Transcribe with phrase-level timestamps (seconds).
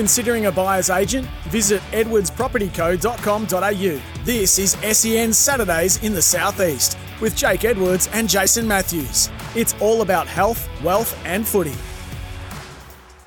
[0.00, 1.28] Considering a buyer's agent?
[1.50, 4.24] Visit edwardspropertyco.com.au.
[4.24, 9.28] This is SEN Saturdays in the Southeast with Jake Edwards and Jason Matthews.
[9.54, 11.74] It's all about health, wealth, and footy.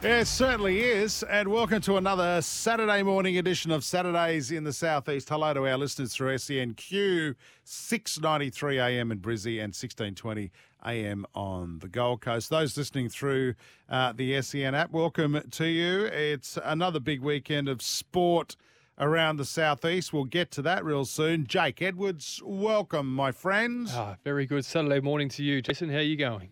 [0.01, 1.21] It certainly is.
[1.21, 5.29] And welcome to another Saturday morning edition of Saturdays in the Southeast.
[5.29, 7.35] Hello to our listeners through SENQ,
[7.65, 10.49] 693 AM in Brizzy and 1620
[10.85, 12.49] AM on the Gold Coast.
[12.49, 13.55] Those listening through
[13.89, 16.05] uh, the SEN app, welcome to you.
[16.05, 18.55] It's another big weekend of sport
[18.99, 20.13] around the Southeast.
[20.13, 21.47] We'll get to that real soon.
[21.47, 23.91] Jake Edwards, welcome, my friends.
[23.93, 25.89] Ah, very good Saturday morning to you, Jason.
[25.89, 26.49] How are you going?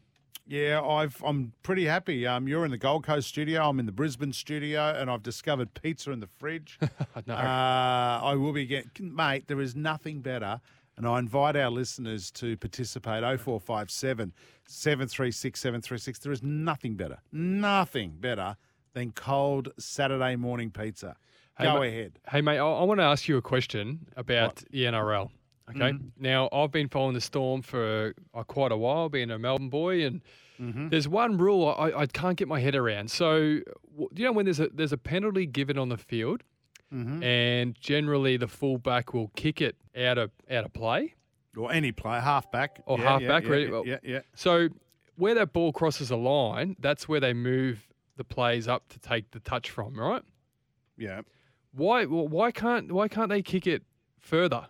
[0.47, 2.27] Yeah, I've, I'm pretty happy.
[2.27, 3.69] Um, you're in the Gold Coast studio.
[3.69, 6.77] I'm in the Brisbane studio, and I've discovered pizza in the fridge.
[7.25, 7.33] no.
[7.33, 9.47] Uh, I will be getting, mate.
[9.47, 10.59] There is nothing better,
[10.97, 13.23] and I invite our listeners to participate.
[13.23, 14.33] 0457
[14.67, 16.19] 736 736.
[16.19, 18.55] There is nothing better, nothing better
[18.93, 21.15] than cold Saturday morning pizza.
[21.57, 22.19] Hey, Go ma- ahead.
[22.29, 25.29] Hey, mate, I, I want to ask you a question about the NRL.
[25.69, 25.79] Okay.
[25.79, 26.07] Mm-hmm.
[26.19, 30.05] Now, I've been following the Storm for uh, quite a while, being a Melbourne boy,
[30.05, 30.21] and
[30.61, 30.89] Mm-hmm.
[30.89, 33.09] there's one rule I, I can't get my head around.
[33.09, 33.63] So, you
[34.15, 36.43] know, when there's a there's a penalty given on the field,
[36.93, 37.23] Mm-hmm.
[37.23, 41.15] and generally the fullback will kick it out of out of play.
[41.57, 42.81] Or any play, halfback.
[42.85, 44.19] Or yeah, halfback, Yeah, really, yeah, well- yeah, yeah.
[44.35, 44.69] So,
[45.15, 49.31] where that ball crosses a line, that's where they move the plays up to take
[49.31, 50.23] the touch from, right?
[50.97, 51.21] yeah.
[51.73, 53.83] Why well, why can't why can't they kick it
[54.19, 54.67] further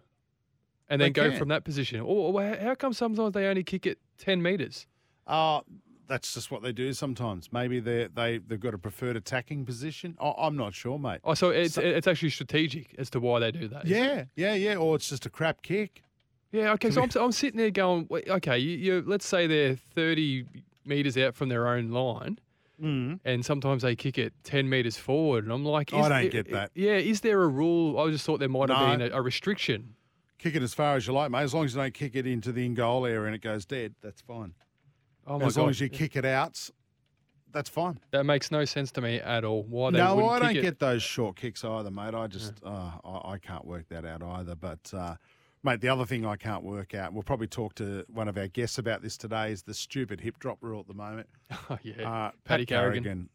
[0.90, 1.40] and They then go can.
[1.40, 2.00] from that position?
[2.02, 4.86] Or, or how come sometimes they only kick it ten meters?
[5.26, 5.62] Uh,
[6.12, 7.52] that's just what they do sometimes.
[7.52, 10.18] Maybe they they they've got a preferred attacking position.
[10.22, 11.22] I, I'm not sure, mate.
[11.24, 13.86] Oh, so it's So- it's actually strategic as to why they do that.
[13.88, 14.76] Yeah, yeah, yeah.
[14.76, 16.04] Or it's just a crap kick.
[16.52, 16.74] yeah.
[16.74, 20.46] Okay, so I'm, I'm sitting there going, okay, you, you let's say they're thirty
[20.86, 22.38] meters out from their own line.
[22.82, 23.20] Mm.
[23.24, 26.52] And sometimes they kick it ten meters forward, and I'm like, I don't there- get
[26.52, 26.72] that.
[26.76, 28.00] Yeah, is there a rule?
[28.00, 29.94] I just thought there might have been a, a restriction.
[30.40, 31.44] Kick it as far as you like, mate.
[31.44, 33.64] As long as you don't kick it into the in goal area and it goes
[33.66, 34.56] dead, that's fine.
[35.32, 36.70] Oh my as god, long as you kick it out,
[37.52, 38.00] that's fine.
[38.12, 39.64] that makes no sense to me at all.
[39.64, 42.14] Why they no, I don't get those short kicks either, mate.
[42.14, 44.56] I just, uh, I, I can't work that out either.
[44.56, 45.16] But, uh,
[45.64, 48.48] mate, the other thing I can't work out, we'll probably talk to one of our
[48.48, 51.28] guests about this today, is the stupid hip drop rule at the moment.
[51.70, 53.04] Oh, yeah, Uh, Paddy Carrigan.
[53.04, 53.30] Carrigan,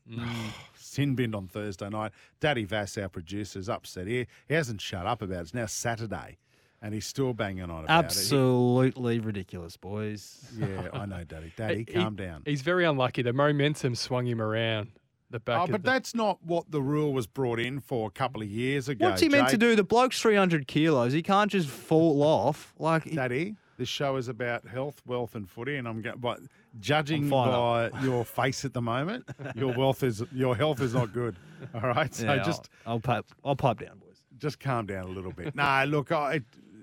[0.79, 2.13] sin binned on Thursday night.
[2.41, 4.07] Daddy Vass, our producer, is upset.
[4.07, 5.41] He, he hasn't shut up about it.
[5.41, 6.39] It's now Saturday,
[6.83, 8.07] and he's still banging on about it.
[8.07, 10.45] Absolutely ridiculous, boys.
[10.59, 11.53] yeah, I know, Daddy.
[11.57, 12.43] Daddy, He- calm down.
[12.45, 13.23] He's very unlucky.
[13.23, 14.93] The momentum swung him around
[15.31, 15.61] the back.
[15.61, 18.43] Oh, of but the, that's not what the rule was brought in for a couple
[18.43, 19.09] of years ago.
[19.09, 19.75] What's he meant to do?
[19.75, 21.13] The bloke's 300 kilos.
[21.13, 22.75] He can't just fall off.
[22.79, 26.19] Like, he- Daddy, this show is about health, wealth, and footy, and I'm going.
[26.19, 26.41] But
[26.81, 31.37] judging by your face at the moment, your wealth is your health is not good.
[31.75, 34.23] All right, so yeah, just I'll, I'll, pipe, I'll pipe down, boys.
[34.39, 35.55] just calm down a little bit.
[35.55, 36.41] nah, look, I,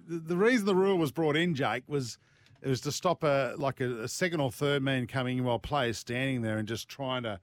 [0.08, 2.18] the reason the rule was brought in, Jake, was
[2.62, 5.59] it was to stop a like a, a second or third man coming in while
[5.59, 7.40] players standing there and just trying to,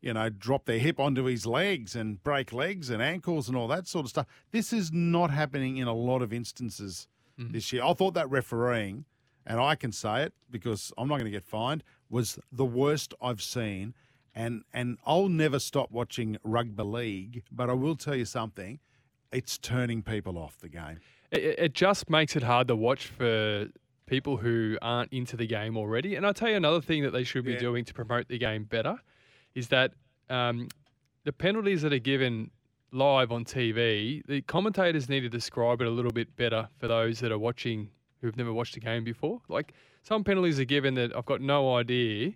[0.00, 3.68] you know, drop their hip onto his legs and break legs and ankles and all
[3.68, 4.26] that sort of stuff.
[4.50, 7.08] This is not happening in a lot of instances
[7.38, 7.52] mm-hmm.
[7.52, 7.82] this year.
[7.82, 9.06] I thought that refereeing,
[9.46, 13.14] and I can say it because I'm not going to get fined, was the worst
[13.22, 13.94] I've seen.
[14.34, 18.78] And and I'll never stop watching rugby league, but I will tell you something
[19.32, 21.00] it's turning people off the game.
[21.32, 23.66] It, it- just makes it hard to watch for
[24.06, 26.14] people who aren't into the game already.
[26.14, 27.58] And I'll tell you another thing that they should be Yeah.
[27.58, 28.98] doing to promote the game better
[29.54, 29.92] is that
[30.30, 30.68] um,
[31.24, 32.50] the penalties that are given
[32.90, 37.20] live on TV, the commentators need to describe it a little bit better for those
[37.20, 37.90] that are watching
[38.22, 39.40] who've never watched the game before.
[39.48, 42.32] Like some penalties are given that I've got no idea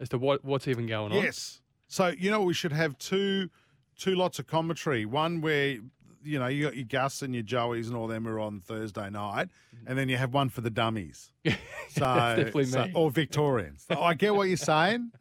[0.00, 1.22] as to what, what's even going on.
[1.22, 1.60] Yes.
[1.88, 3.50] So you know we should have two
[3.98, 5.04] two lots of commentary.
[5.04, 5.78] One where
[6.28, 9.08] you know you got your Gus and your Joeys and all them are on Thursday
[9.10, 9.48] night,
[9.86, 11.32] and then you have one for the dummies.
[11.90, 12.92] So, definitely so- me.
[12.94, 13.86] or Victorians.
[13.90, 15.10] So I get what you're saying.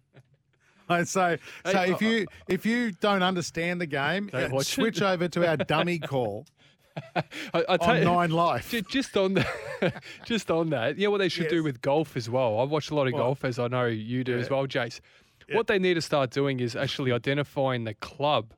[1.06, 5.28] So, so if you if you don't understand the game, Don't uh, watch switch over
[5.28, 6.46] to our dummy call
[7.16, 7.23] I,
[7.53, 8.72] I tell on you- Nine Life.
[8.72, 11.64] Ju- Just on that, just on that, know what they should do Yes.
[11.64, 12.59] with golf as well.
[12.59, 14.99] I watch a lot of golf, as I know you do as well, Jace.
[15.49, 15.55] Yeah.
[15.58, 18.53] What they need to start doing is actually identifying the club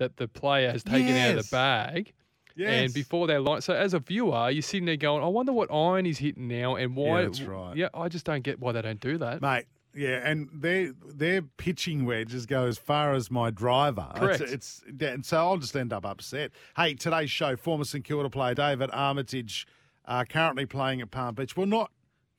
[0.00, 2.12] that the player has taken out of the bag.
[2.56, 2.84] Yes.
[2.84, 5.72] And before they line, so as a viewer, you're sitting there going, "I wonder what
[5.72, 7.76] iron he's hitting now, and why." Yeah, that's right.
[7.76, 9.40] Yeah, I just don't get why they don't do that.
[9.40, 14.08] Mate, yeah, and their their pitching wedges go as far as my driver.
[14.16, 14.40] Correct.
[14.40, 16.50] It's, it's and so I'll just end up upset.
[16.76, 19.66] Hey, today's show, former St Kilda player David Armitage,
[20.06, 21.56] uh, currently playing at Palm Beach.
[21.56, 21.92] Well, not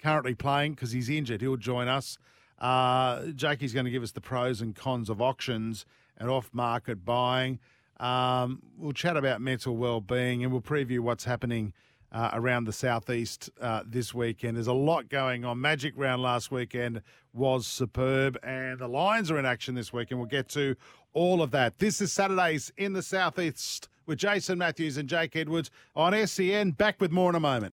[0.03, 1.41] currently playing because he's injured.
[1.41, 2.17] He'll join us.
[2.59, 5.85] Uh, Jakey's going to give us the pros and cons of auctions
[6.21, 7.59] and off-market buying.
[7.99, 11.73] Um, we'll chat about mental well-being and we'll preview what's happening
[12.11, 14.57] uh, around the southeast uh, this weekend.
[14.57, 15.59] There's a lot going on.
[15.59, 17.01] Magic round last weekend
[17.33, 20.11] was superb, and the Lions are in action this weekend.
[20.11, 20.75] And we'll get to
[21.13, 21.79] all of that.
[21.79, 26.71] This is Saturdays in the southeast with Jason Matthews and Jake Edwards on SEN.
[26.71, 27.73] Back with more in a moment.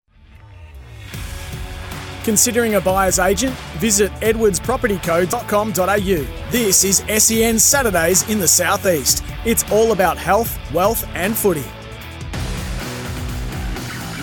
[2.26, 3.55] Considering a buyer's agent?
[3.78, 6.50] Visit edwardspropertyco.com.au.
[6.50, 9.23] This is SEN Saturdays in the Southeast.
[9.44, 11.64] It's all about health, wealth, and footy.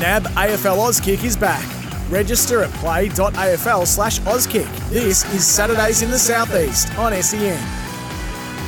[0.01, 1.63] NAB AFL Auskick is back.
[2.11, 4.67] Register at play.afl slash Auskick.
[4.89, 7.82] This is Saturdays in the Southeast on SEN.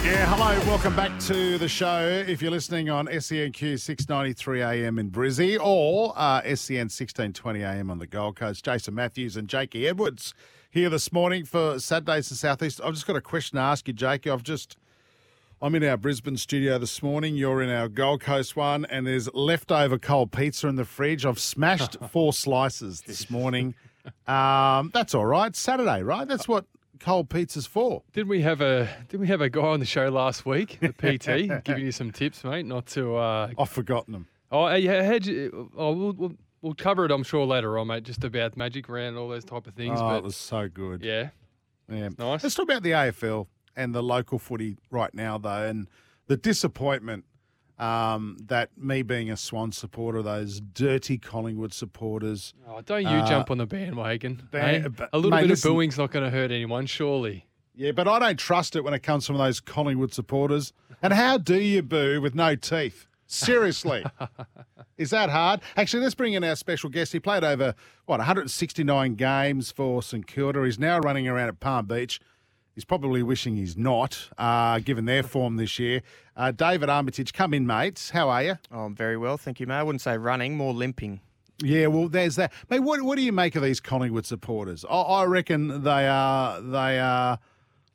[0.06, 2.24] Yeah, hello, welcome back to the show.
[2.28, 7.98] If you're listening on SENQ 693 AM in Brizzy or uh, SEN 1620 AM on
[7.98, 10.36] the Gold Coast, Jason Matthews and Jakey Edwards
[10.69, 12.80] here this morning for Saturdays in Southeast.
[12.84, 14.30] I've just got a question to ask you, Jakey.
[14.30, 14.78] I've just,
[15.60, 17.36] I'm in our Brisbane studio this morning.
[17.36, 21.25] You're in our Gold Coast one, and there's leftover cold pizza in the fridge.
[21.25, 23.74] I've smashed four slices this morning.
[24.28, 25.56] Um, that's all right.
[25.56, 26.28] Saturday, right?
[26.28, 26.66] That's what
[27.00, 28.04] cold pizza's for.
[28.14, 30.90] Did we have a did we have a guy on the show last week, the
[31.60, 34.28] PT, giving you some tips, mate, not to uh, I've forgotten them.
[34.52, 38.04] Oh, yeah, how'd you, oh, we'll, we'll, we'll cover it, I'm sure, later on, mate,
[38.04, 40.00] just about Magic Round, all those type of things.
[40.00, 41.02] Oh, but it was so good.
[41.04, 41.30] yeah,
[41.92, 42.10] Yeah.
[42.18, 42.44] nice.
[42.44, 45.88] Let's talk about the AFL and the local footy right now, though, and
[46.28, 47.26] the disappointment
[47.80, 52.54] um, that me being a Swan supporter, those dirty Collingwood supporters.
[52.68, 54.48] Oh, don't you Uh, jump on the bandwagon.
[54.51, 55.06] ban- eh?
[55.12, 57.48] A little mate, bit listen- of booing's not going to hurt anyone, surely.
[57.75, 60.72] Yeah, but I don't trust it when it comes from those Collingwood supporters.
[61.01, 63.07] And how do you boo with no teeth?
[63.27, 64.06] Seriously.
[64.98, 65.60] Is that hard?
[65.75, 67.12] Actually, let's bring in our special guest.
[67.12, 67.75] He played over,
[68.06, 70.63] what, 169 games for St Kilda.
[70.63, 72.22] He's now running around at Palm Beach.
[72.75, 76.01] He's probably wishing he's not, uh, given their form this year.
[76.36, 78.10] Uh, David Armitage, come in, mates.
[78.10, 78.57] How are you?
[78.69, 79.75] Oh, I'm very well, thank you, mate.
[79.80, 81.22] I wouldn't say running, more limping.
[81.63, 82.51] Yeah, well, there's that.
[82.69, 84.83] Mate, what, what do you make of these Collingwood supporters?
[84.89, 87.39] I, I reckon they are, they are,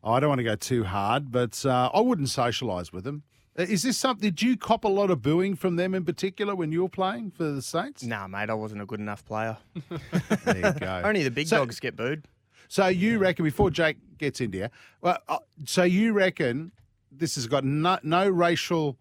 [0.03, 3.23] I don't want to go too hard, but uh, I wouldn't socialise with them.
[3.59, 6.55] Uh, Is this something, did you cop a lot of booing from them in particular
[6.55, 8.03] when you were playing for the Saints?
[8.03, 9.59] Nah, mate, I wasn't a good enough player.
[10.47, 11.03] There you go.
[11.05, 12.25] Only the big So- dogs get booed.
[12.71, 14.69] So you reckon, before Jake gets in you,
[15.01, 16.71] well, uh, so you reckon
[17.11, 18.97] this has got no, no racial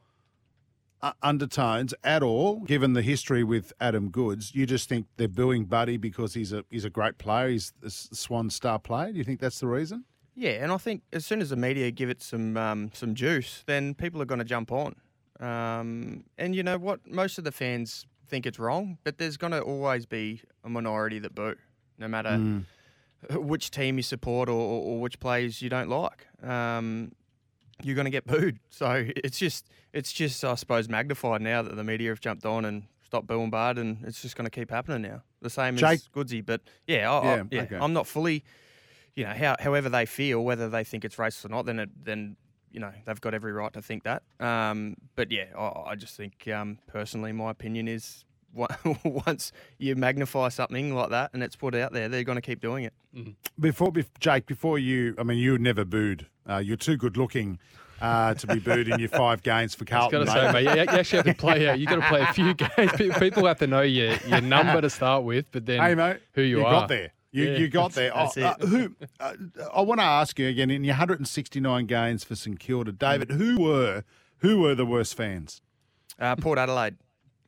[1.04, 4.56] uh, undertones at all, given the history with Adam Goodes.
[4.56, 7.50] You just think they're booing Buddy because he's a he's a great player.
[7.50, 9.12] He's the Swan star player.
[9.12, 10.04] Do you think that's the reason?
[10.36, 13.64] Yeah, and I think as soon as the media give it some um, some juice,
[13.68, 14.96] then people are going to jump on.
[15.40, 17.06] Um, and you know what?
[17.06, 21.20] Most of the fans think it's wrong, but there's going to always be a minority
[21.20, 21.56] that boo,
[22.00, 22.66] no matter Mm.
[23.32, 26.28] Which team you support or, or, which players you don't like.
[26.44, 27.12] Um,
[27.84, 28.60] you're going to get booed.
[28.70, 32.64] So it's just it's just I suppose magnified now that the media have jumped on
[32.64, 35.22] and stopped booing Bard, and it's just going to keep happening now.
[35.42, 37.78] The same Jake- as Goodsy, but yeah, I, Yeah, I, yeah, okay.
[37.78, 38.44] I'm not fully.
[39.16, 41.90] You know, how, however they feel, whether they think it's racist or not, then it,
[42.06, 42.38] then
[42.72, 44.24] you know they've got every right to think that.
[44.40, 48.24] Um, but yeah, I, I just think um, personally, my opinion is
[49.04, 52.62] once you magnify something like that and it's put out there, they're going to keep
[52.62, 52.94] doing it.
[53.60, 56.28] Before, bef- Jake, before you, I mean, you never booed.
[56.50, 57.60] Uh, you're too good looking
[58.02, 60.26] uh, to be booed in your five games for I was Carlton.
[60.26, 60.54] going to say, mate.
[60.54, 61.68] mate, you, you actually have to play.
[61.68, 62.54] Uh, you got to play a few
[62.98, 63.18] games.
[63.20, 66.42] People have to know your your number to start with, but then Hey, mate, who
[66.42, 66.74] you, are.
[66.74, 67.12] You got there.
[67.32, 67.58] You, Yeah.
[67.60, 68.12] you got there.
[68.16, 68.96] That's Oh, uh, who?
[69.20, 69.34] Uh,
[69.74, 70.72] I want to ask you again.
[70.72, 74.04] In your 169 games for St Kilda, David, who were
[74.40, 75.62] who were the worst fans?
[76.20, 76.96] Uh, Port Adelaide,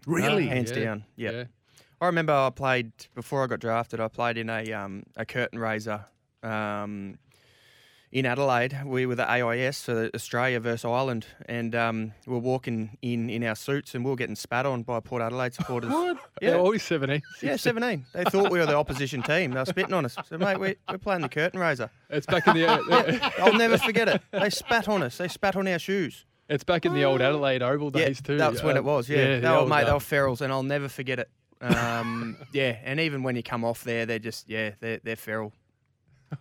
[0.08, 0.48] Really?
[0.48, 1.03] hands Yeah, down.
[1.15, 1.34] Yep.
[1.34, 1.43] yeah.
[2.01, 4.00] I remember I played before I got drafted.
[4.00, 6.05] I played in a um, a curtain raiser
[6.41, 7.20] um,
[8.12, 8.75] in Adelaide.
[8.86, 13.43] We were the AIS for Australia versus Ireland, and um, we we're walking in in
[13.43, 15.91] our suits, and we are getting spat on by Port Adelaide supporters.
[15.91, 17.22] Yeah, Yeah, always 17.
[17.43, 18.05] yeah, seventeen.
[18.13, 19.51] They thought we were the opposition team.
[19.51, 20.17] They were spitting on us.
[20.27, 21.91] So, mate, we're, we're playing the curtain raiser.
[22.10, 24.24] It's back in the uh, I'll never forget it.
[24.31, 25.17] They spat on us.
[25.20, 26.25] They spat on our shoes.
[26.51, 28.38] It's back in the old Adelaide Oval Yeah, days too.
[28.38, 29.10] that was when Uh, it was.
[29.10, 31.29] Yeah, the they were, old, mate, they uh, were ferals, and I'll never forget it.
[31.62, 35.53] Um, yeah, and even when you come off there, they're just yeah, they're they're feral.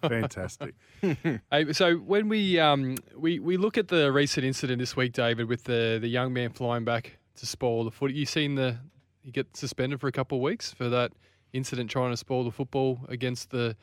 [0.02, 0.75] Fantastic.
[1.50, 5.49] Hey, so when we um we, we look at the recent incident this week, David,
[5.49, 8.12] with the the young man flying back to spoil the foot.
[8.12, 8.76] You seen the
[9.23, 11.12] he get suspended for a couple of weeks for that
[11.52, 13.76] incident trying to spoil the football against the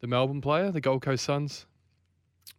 [0.00, 1.66] the Melbourne player, the Gold Coast Suns.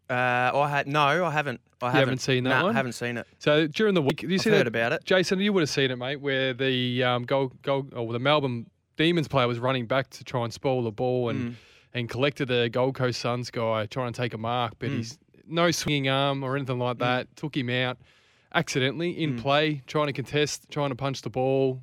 [0.09, 0.13] Uh,
[0.53, 1.61] I had no, I haven't.
[1.81, 2.75] I haven't haven't, seen that nah, one?
[2.75, 3.27] haven't seen it.
[3.39, 4.67] So during the week, did you I've see heard that?
[4.67, 5.03] about it.
[5.03, 8.65] Jason, you would have seen it, mate, where the um, gold, gold, or the Melbourne
[8.97, 11.55] Demons player was running back to try and spoil the ball and Mm.
[11.93, 14.97] and collected the Gold Coast Suns guy trying to take a mark, but Mm.
[14.97, 17.35] he's no swinging arm or anything like that.
[17.35, 17.97] Took him out
[18.53, 21.81] accidentally in play, trying to contest, trying to punch the ball,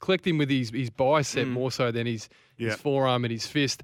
[0.00, 2.28] collecting with his his bicep more so than his
[2.58, 2.70] Yeah.
[2.70, 3.82] his forearm and his fist.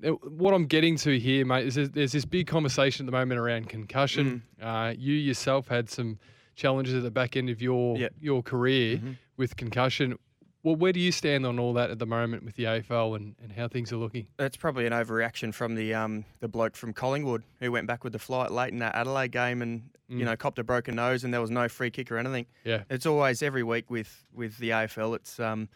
[0.00, 3.40] What I'm getting to here, mate, is there's, there's this big conversation at the moment
[3.40, 4.42] around concussion.
[4.62, 6.18] Uh, you yourself had some
[6.54, 8.08] challenges at the back end of your Yeah.
[8.20, 9.00] your career
[9.36, 10.16] with concussion.
[10.64, 13.36] Well, where do you stand on all that at the moment with the AFL and,
[13.42, 14.26] and how things are looking?
[14.36, 18.12] That's probably an overreaction from the um, the bloke from Collingwood who went back with
[18.12, 21.32] the flight late in that Adelaide game and you know copped a broken nose and
[21.34, 22.46] there was no free kick or anything.
[22.64, 22.82] Yeah.
[22.90, 25.14] It's always every week with with the AFL.
[25.16, 25.68] It's um,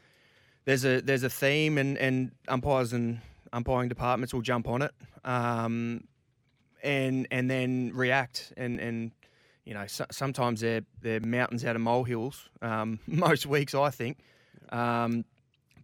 [0.65, 3.21] there's a there's a theme and and umpires and
[3.53, 4.93] umpiring departments will jump on it,
[5.25, 6.05] um,
[6.83, 9.13] and and then react and and
[9.65, 12.49] you know so, sometimes they're they're mountains out of molehills.
[12.61, 14.19] Um, most weeks I think.
[14.71, 15.25] Um,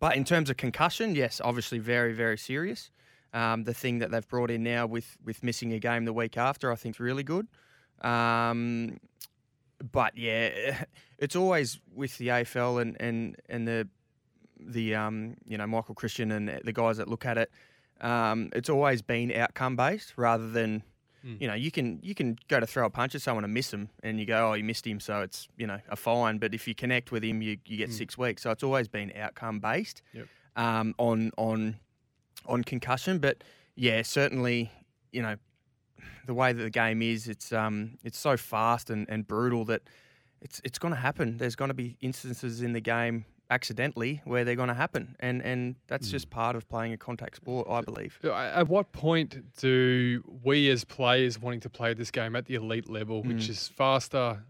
[0.01, 2.91] but in terms of concussion, yes, obviously very, very serious.
[3.35, 6.37] Um, the thing that they've brought in now with with missing a game the week
[6.37, 7.47] after, I think, is really good.
[8.01, 8.99] Um,
[9.93, 10.85] but yeah,
[11.19, 13.89] it's always with the AFL and and and the
[14.61, 17.51] the um, you know Michael Christian and the guys that look at it.
[18.01, 20.83] Um, it's always been outcome based rather than
[21.41, 23.73] you know you can you can go to throw a punch at someone and miss
[23.73, 26.39] him and you go oh you missed him so it's you know a fine.
[26.39, 28.43] But if you connect with him you, you get six weeks.
[28.43, 30.27] So it's always been outcome based Yep.
[30.57, 31.77] um, on on
[32.47, 33.19] on concussion.
[33.19, 33.43] But
[33.75, 34.71] yeah certainly
[35.13, 35.37] you know
[36.27, 39.83] the way that the game is it's um it's so fast and, and brutal that
[40.41, 41.37] it's it's going to happen.
[41.39, 45.43] There's going to be instances in the game accidentally where they're going to happen and
[45.43, 46.13] and that's hmm.
[46.13, 50.85] just part of playing a contact sport I believe At what point do we, as
[50.85, 53.53] players, wanting to play this game at the elite level, which hmm.
[53.53, 54.43] is faster,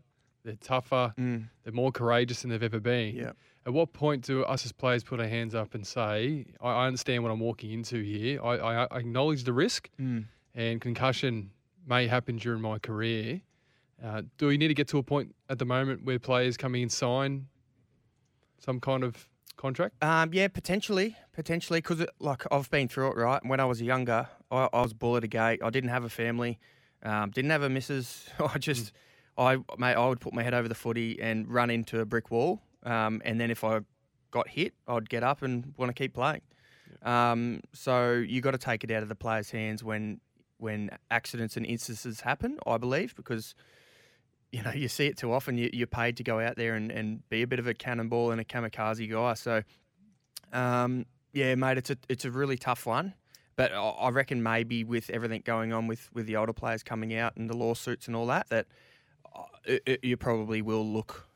[0.45, 1.39] they're tougher, hmm.
[1.63, 3.15] they're more courageous than they've ever been?
[3.15, 3.33] Yeah.
[3.67, 6.87] At what point do us as players put our hands up and say, "I, I
[6.87, 8.43] understand what I'm walking into here.
[8.43, 9.91] I, I, I acknowledge the risk,
[10.55, 11.51] and concussion
[11.87, 13.43] may happen during my career."
[14.03, 16.83] Uh, do we need to get to a point at the moment where players coming
[16.83, 17.47] in sign
[18.59, 20.03] some kind of contract?
[20.03, 23.17] Um, yeah, potentially, potentially, because like I've been through it.
[23.17, 25.61] Right, when I was younger, I, I was bullied a gate.
[25.63, 26.59] I didn't have a family,
[27.03, 28.29] um, didn't have a missus.
[28.55, 28.93] I just,
[29.37, 32.31] I mate, I would put my head over the footy and run into a brick
[32.31, 32.63] wall.
[32.85, 33.81] Um, and then if I
[34.31, 36.43] got hit, I'd get up and want to keep playing.
[37.03, 40.21] Um, so you got to take it out of the players' hands when
[40.59, 42.59] when accidents and instances happen.
[42.67, 43.55] I believe because
[44.53, 45.59] you know, you see it too often.
[45.59, 48.31] You, you're paid to go out there and, and be a bit of a cannonball
[48.31, 49.35] and a kamikaze guy.
[49.35, 49.63] So,
[50.53, 53.15] um, yeah, mate, it's a it's a really tough one.
[53.57, 57.15] But I I reckon maybe with everything going on with, with the older players coming
[57.15, 58.67] out and the lawsuits and all that, that
[59.35, 61.28] uh, it, it- you probably will look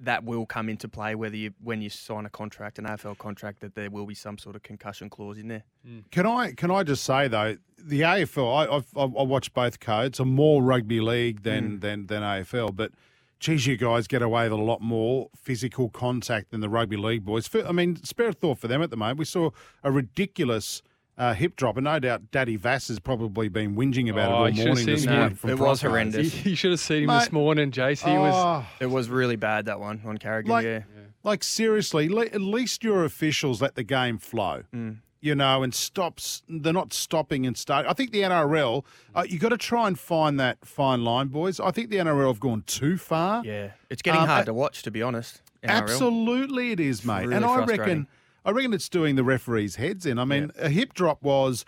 [0.00, 3.60] that will come into play whether you when you sign a contract, an AFL contract,
[3.60, 5.64] that there will be some sort of concussion clause in there.
[5.86, 6.00] Hmm.
[6.10, 10.20] Can I can I just say though, the AFL, I, I've, I watch both codes.
[10.20, 11.78] I'm more rugby league than hmm.
[11.78, 12.92] than than AFL, but
[13.38, 17.24] geez, you guys get away with a lot more physical contact than the rugby league
[17.24, 17.48] boys.
[17.54, 19.18] I mean, spare a thought for them at the moment.
[19.18, 19.50] We saw
[19.82, 20.82] a ridiculous.
[21.16, 24.58] Uh, hip drop, and no doubt Daddy Vass has probably been whinging about Oh, it
[24.58, 25.18] all morning this seen him.
[25.18, 25.36] morning.
[25.36, 26.34] From It was horrendous.
[26.44, 27.20] You, you should have seen him Mate.
[27.20, 28.04] this morning, Jace.
[28.04, 28.34] He was.
[28.34, 30.50] Oh, It was really bad that one on Carrigan.
[30.50, 30.80] Like- yeah.
[31.22, 34.64] Like seriously, le- at least your officials let the game flow.
[34.74, 34.98] Mm.
[35.20, 36.42] You know, and stops.
[36.50, 37.88] They're not stopping and starting.
[37.90, 38.84] I think the NRL.
[39.14, 41.60] Uh, you got to try and find that fine line, boys.
[41.60, 43.42] I think the NRL have gone too far.
[43.42, 45.40] Yeah, it's getting Um, hard to watch, to be honest.
[45.62, 45.70] NRL.
[45.70, 47.22] Absolutely, it is, mate.
[47.22, 48.06] really and I reckon,
[48.44, 50.18] I reckon it's doing the referees' heads in.
[50.18, 51.64] I mean, a hip drop was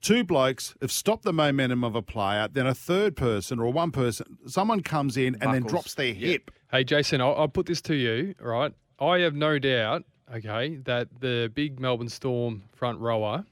[0.00, 3.90] two blokes have stopped the momentum of a player, then a third person or one
[3.90, 6.50] person, someone comes in and then drops their hip.
[6.70, 8.72] Hey, Jason, I'll, I'll put this to you, right?
[9.00, 10.04] I have no doubt,
[10.34, 13.44] okay, that the big Melbourne Storm front rower.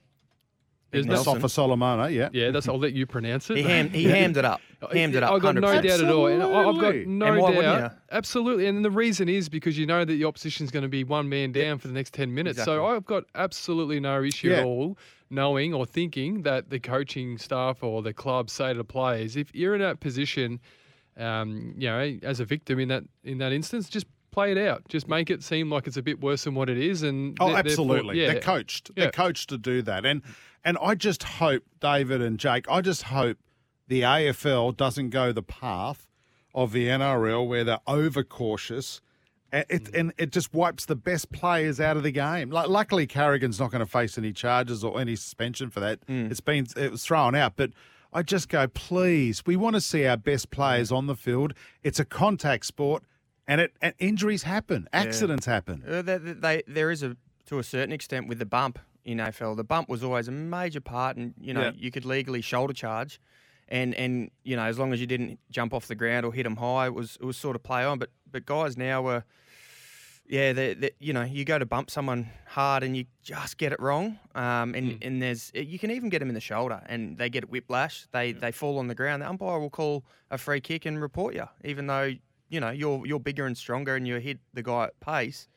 [0.97, 1.35] Big There's no, Nelson.
[1.35, 2.29] Sofa Solomona, yeah.
[2.33, 2.69] yeah, that's.
[2.69, 3.57] I'll let you pronounce it.
[3.59, 4.61] He, ham- he hammed it up.
[4.93, 5.33] Hammed it up.
[5.33, 5.83] I've got no 100%.
[5.83, 6.27] doubt at all.
[6.27, 7.07] And I- I've got Absolutely.
[7.07, 7.93] no And why wouldn't doubt.
[7.93, 7.99] you?
[8.13, 8.67] Absolutely.
[8.67, 11.53] And the reason is because you know that the opposition's going to be one man
[11.53, 12.63] down for the next 10 minutes.
[12.65, 14.59] So I've got absolutely no issue Yeah.
[14.59, 14.99] at all
[15.29, 19.53] knowing or thinking that the coaching staff or the club say to the players, if
[19.55, 20.61] you're in that position,
[21.17, 24.83] um, you know, as a victim in that in that instance, just play it out.
[24.89, 27.03] Just make it seem like it's a bit worse than what it is.
[27.03, 28.21] And Oh, absolutely.
[28.21, 28.33] yeah.
[28.33, 28.91] They're coached.
[28.97, 29.05] Yeah.
[29.05, 30.05] They're coached to do that.
[30.07, 30.23] And
[30.65, 33.39] and I just hope, David and Jake, I just hope
[33.87, 36.09] the AFL doesn't go the path
[36.55, 39.01] of the NRL where they're overcautious.
[39.53, 40.01] And it, Mm.
[40.01, 42.51] and it just wipes the best players out of the game.
[42.51, 46.05] Like, luckily, Carrigan's not going to face any charges or any suspension for that.
[46.09, 46.31] Mm.
[46.33, 47.71] It's been it was thrown out, but
[48.13, 51.55] I just go, please, we want to see our best players on the field.
[51.85, 53.05] It's a contact sport,
[53.49, 55.83] and it and injuries happen, accidents happen.
[55.89, 59.57] Uh, they, they, there is a to a certain extent with the bump in AFL.
[59.57, 61.73] The bump was always a major part, and you know Yeah.
[61.77, 63.21] you could legally shoulder charge,
[63.69, 66.43] and and you know as long as you didn't jump off the ground or hit
[66.45, 67.99] them high, it was it was sort of play on.
[67.99, 69.25] But but guys now were.
[70.29, 73.71] Yeah, they, they, you know, you go to bump someone hard and you just get
[73.71, 75.07] it wrong, um, and Mm.
[75.07, 78.09] and there's you can even get them in the shoulder and they get whiplash.
[78.11, 79.23] They they fall on the ground.
[79.23, 82.11] The umpire will call a free kick and report you, even though
[82.49, 85.49] you know you're you're bigger and stronger and you hit the guy at pace.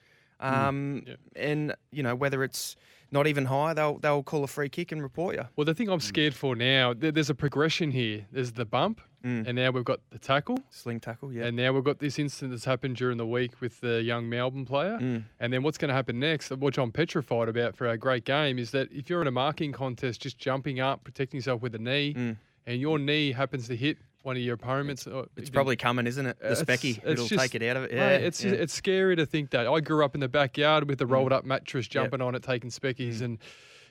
[0.41, 1.15] Um, Yeah.
[1.35, 2.75] and you know whether it's
[3.11, 5.43] not even high, they'll they'll call a free kick and report you.
[5.55, 8.25] Well, the thing I'm scared for now, there- there's a progression here.
[8.31, 9.47] There's the bump, Mm.
[9.47, 11.45] and now we've got the tackle, Sling tackle, yeah.
[11.47, 14.63] and now we've got this incident that's happened during the week with the young Melbourne
[14.65, 14.97] player.
[15.01, 15.23] Mm.
[15.41, 18.57] And then what's going to happen next, which I'm petrified about for our great game,
[18.57, 21.79] is that if you're in a marking contest, just jumping up, protecting yourself with a
[21.79, 22.37] knee, Mm.
[22.65, 23.97] and your knee happens to hit
[24.29, 26.39] one of your opponents, or It's even- oh, probably coming, isn't it?
[26.39, 27.91] The It's- specky, it's it'll just- take it out of it.
[27.91, 28.51] Mate, Yeah, it's yeah.
[28.51, 29.67] it's scary to think that.
[29.67, 31.11] I grew up in the backyard with the mm.
[31.11, 33.21] rolled up mattress, jumping on it, taking speckies, mm.
[33.21, 33.37] and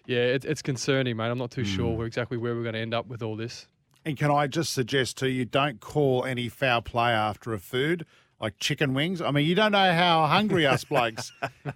[0.07, 1.27] yeah, it, it's concerning, mate.
[1.27, 3.67] I'm not too sure where, exactly where we're going to end up with all this.
[4.05, 8.07] And can I just suggest to you, don't call any foul play after a food
[8.41, 9.21] like chicken wings.
[9.21, 11.33] I mean, you don't know how hungry us blokes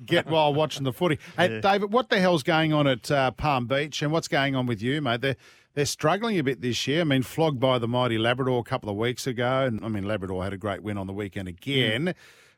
[0.06, 1.18] get while watching the footy.
[1.36, 4.66] Hey, David, what the hell's going on at uh, Palm Beach, and what's going on
[4.66, 5.20] with you, mate?
[5.20, 5.36] They're
[5.74, 7.00] they're struggling a bit this year.
[7.00, 10.04] I mean, flogged by the mighty Labrador a couple of weeks ago, and I mean,
[10.04, 12.14] Labrador had a great win on the weekend again.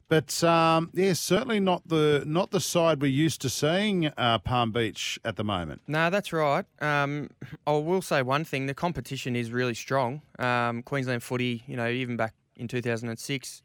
[0.09, 4.71] But um, yeah, certainly not the not the side we're used to seeing uh, Palm
[4.71, 5.81] Beach at the moment.
[5.87, 6.67] No, that's right.
[6.81, 7.31] Um,
[7.67, 10.21] I will say one thing: the competition is really strong.
[10.39, 13.63] Um, Queensland footy, you know, even back in 2006,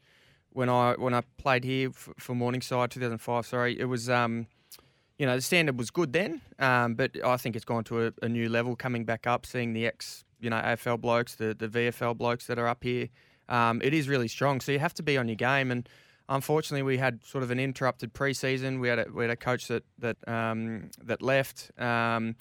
[0.52, 3.46] when I when I played here for, for Morningside, 2005.
[3.46, 4.08] Sorry, it was.
[4.08, 4.46] Um,
[5.20, 8.12] you know, the standard was good then, um, but I think it's gone to a,
[8.22, 11.68] a new level, coming back up, seeing the ex, you know, AFL blokes, the, the
[11.68, 13.10] VFL blokes that are up here.
[13.46, 15.70] Um, it is really strong, so you have to be on your game.
[15.70, 15.86] And
[16.30, 18.80] unfortunately, we had sort of an interrupted preseason.
[18.80, 22.34] We had a, we had a coach that that um, that left, um,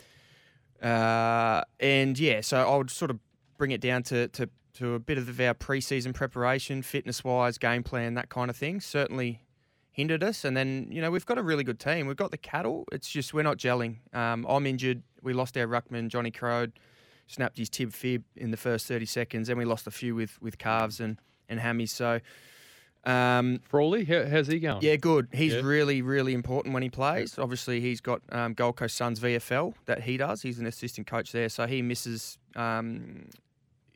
[0.82, 3.20] uh, and yeah, so I would sort of
[3.58, 7.84] bring it down to to, to a bit of our preseason preparation, fitness wise, game
[7.84, 8.80] plan, that kind of thing.
[8.80, 9.42] Certainly
[10.00, 10.46] hindered us.
[10.46, 12.08] And then, you know, we've got a really good team.
[12.08, 12.86] We've got the cattle.
[12.92, 13.98] It's just we're not gelling.
[14.16, 15.04] Um, I'm injured.
[15.22, 16.72] We lost our ruckman, Johnny Crode,
[17.28, 19.48] snapped his tib fib in the first 30 seconds.
[19.50, 21.18] Then we lost a few with with calves and,
[21.50, 21.90] and hammies.
[21.90, 22.22] So,
[23.06, 24.82] um, Frawley, how, how's he going?
[24.82, 25.28] yeah, good.
[25.34, 25.62] He's Yeah.
[25.64, 27.38] really, really important when he plays.
[27.38, 30.42] Obviously, he's got um, Gold Coast Suns VFL that he does.
[30.42, 33.28] He's an assistant coach there, so he misses, um,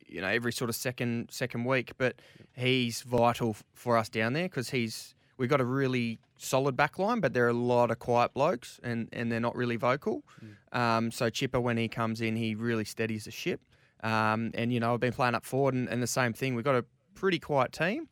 [0.08, 1.92] you know, every sort of second second week.
[1.98, 2.16] But
[2.56, 7.20] he's vital for us down there because he's we've got a really solid back line,
[7.20, 10.24] but there are a lot of quiet blokes and, and they're not really vocal.
[10.72, 13.62] Um, so Chipper, when he comes in, he really steadies the ship.
[14.04, 16.56] Um, and you know, I've been playing up forward, and, and the same thing.
[16.56, 18.10] We've got a pretty quiet team.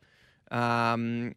[0.49, 1.33] Um,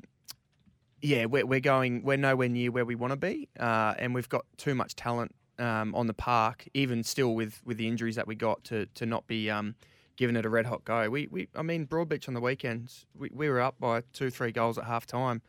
[1.02, 4.28] yeah, we're, we're going, we're nowhere near where we want to be, uh, and we've
[4.28, 8.26] got too much talent um, on the park, even still with, with the injuries that
[8.26, 9.74] we got to to not be um,
[10.16, 11.10] giving it a red hot go.
[11.10, 14.52] We, we I mean, Broadbeach on the weekends, we, we were up by two, three
[14.52, 15.42] goals at half time.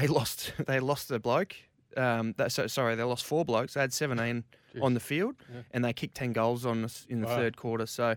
[0.00, 1.54] They lost, they lost a bloke.
[1.96, 3.74] Um, that, so, sorry, they lost four blokes.
[3.74, 4.42] They had 17
[4.82, 5.60] on the field, Yeah.
[5.70, 7.36] and they kicked 10 goals on us in the Wow.
[7.36, 7.86] third quarter.
[7.86, 8.16] So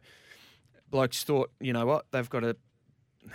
[0.90, 2.56] blokes thought, you know what, they've got to,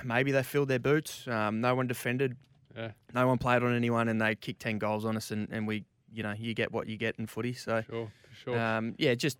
[0.04, 1.28] maybe they filled their boots.
[1.28, 2.36] Um, no one defended
[2.76, 2.92] Yeah.
[3.14, 5.84] no one played on anyone, and they kicked ten goals on us, and, and we,
[6.12, 7.52] you know, you get what you get in footy.
[7.52, 8.10] So, Sure,
[8.44, 8.58] sure.
[8.58, 9.38] um, yeah, just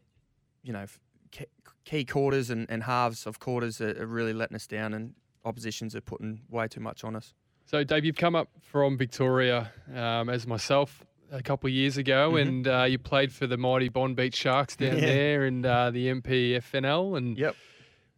[0.63, 0.85] you know,
[1.33, 1.47] key,
[1.85, 5.97] key quarters and, and halves of quarters are, are really letting us down, and oppositions
[5.97, 7.35] are putting way too much on us.
[7.67, 12.33] So, Dave, you've come up from Victoria um, as myself a couple of years ago,
[12.33, 12.43] Mhm.
[12.43, 15.07] and uh, you played for the mighty Bonbeach Sharks down Yeah.
[15.07, 17.17] there and uh, the MPNFL.
[17.17, 17.57] And Yep.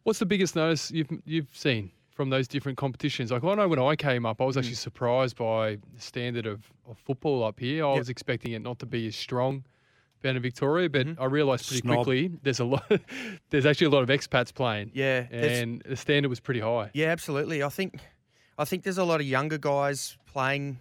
[0.03, 3.31] what's the biggest notice you've you've seen from those different competitions?
[3.31, 6.69] Like, I know when I came up, I was actually surprised by the standard of,
[6.89, 7.85] of football up here.
[7.85, 7.99] I Yep.
[7.99, 9.63] was expecting it not to be as strong
[10.21, 11.97] down in Victoria, but I realised pretty Snob.
[12.03, 12.83] quickly there's a lot.
[13.51, 16.89] there's actually a lot of expats playing, Yeah, and the standard was pretty high.
[16.93, 17.63] yeah, absolutely.
[17.63, 17.99] I think,
[18.57, 20.79] I think there's a lot of younger guys playing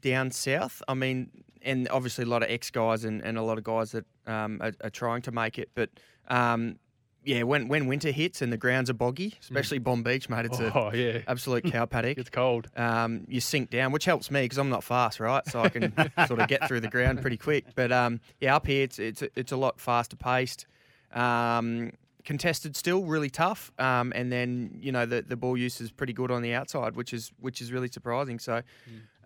[0.00, 0.82] down south.
[0.88, 1.30] I mean,
[1.62, 4.60] and obviously a lot of ex guys and, and a lot of guys that um,
[4.62, 5.90] are, are trying to make it, but.
[6.28, 6.78] Um,
[7.26, 10.76] yeah, when, when winter hits and the grounds are boggy, especially Bonbeach, mate, it's a
[10.76, 12.18] oh yeah, absolute cow paddock.
[12.18, 12.68] it's cold.
[12.76, 15.46] um, you sink down, which helps me because I'm not fast, right?
[15.48, 15.92] So I can
[16.26, 17.64] sort of get through the ground pretty quick.
[17.74, 20.66] But um, yeah, up here it's it's it's a lot faster paced.
[21.12, 21.92] Um,
[22.24, 26.12] contested still really tough, um, and then you know the the ball use is pretty
[26.12, 28.38] good on the outside, which is which is really surprising.
[28.38, 28.62] So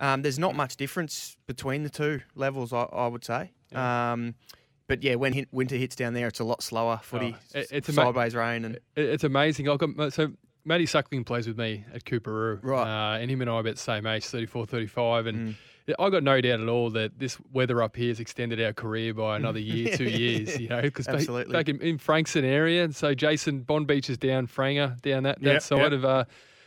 [0.01, 3.53] um, there's not much difference between the two levels, I, I would say.
[3.75, 4.35] Um,
[4.87, 7.69] but yeah, when hit, winter hits down there, it's a lot slower footy, Oh, it-
[7.71, 9.69] it's ama- sideways rain, and It- It's amazing.
[9.69, 10.33] I've got so
[10.65, 13.15] Matty Suckling plays with me at Coorparoo, Right.
[13.15, 15.55] Uh, and him and I are about the same age, 34, 35, and Mm.
[15.89, 18.73] Yeah, I got no doubt at all that this weather up here has extended our
[18.75, 20.61] career by another year, two years.
[20.61, 21.53] You know, because back, Absolutely.
[21.53, 25.53] back in, in Frankston area, and so Jason Bonbeach is down Franger, down that, that
[25.55, 25.93] Yep, side yep.
[25.93, 26.25] of uh,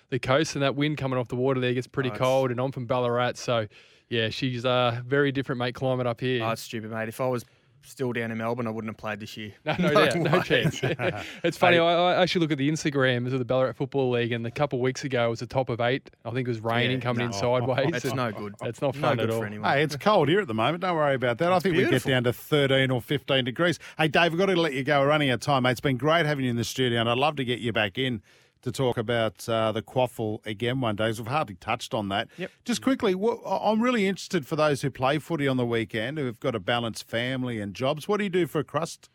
[0.10, 2.51] the coast, and that wind coming off the water there gets pretty Oh, it's- cold.
[2.51, 3.67] And I'm from Ballarat, so
[4.10, 5.75] yeah, she's uh, very different, mate.
[5.75, 6.43] Climate up here.
[6.43, 7.07] Oh, it's stupid, mate.
[7.07, 7.45] If I was
[7.84, 9.52] still down in Melbourne, I wouldn't have played this year.
[9.65, 10.80] No, no, doubt, no chance.
[11.44, 11.78] it's funny.
[11.78, 14.80] I, I actually look at the Instagrams of the Ballarat Football League, and a couple
[14.80, 16.10] of weeks ago it was the top of eight.
[16.26, 17.38] I think it was raining Yeah, coming in no.
[17.38, 18.04] sideways.
[18.04, 18.56] It's no good.
[18.62, 19.39] It's not no fun good at all.
[19.39, 19.70] for anyone.
[19.72, 20.82] Hey, it's cold here at the moment.
[20.82, 21.52] Don't worry about that.
[21.52, 23.80] I think we get down to 13 or 15 degrees.
[23.98, 25.00] Hey, Dave, we've got to let you go.
[25.02, 25.72] We're running out of time, mate.
[25.72, 27.98] It's been great having you in the studio, and I'd love to get you back
[27.98, 28.22] in
[28.62, 31.06] to talk about uh, the quaffle again one day.
[31.06, 32.30] 'cause We've hardly touched on that.
[32.38, 32.52] Yep.
[32.65, 36.39] Just quickly, what, I'm really interested for those who play footy on the weekend, who've
[36.39, 38.08] got a balanced family and jobs.
[38.08, 39.10] What do you do for a crust?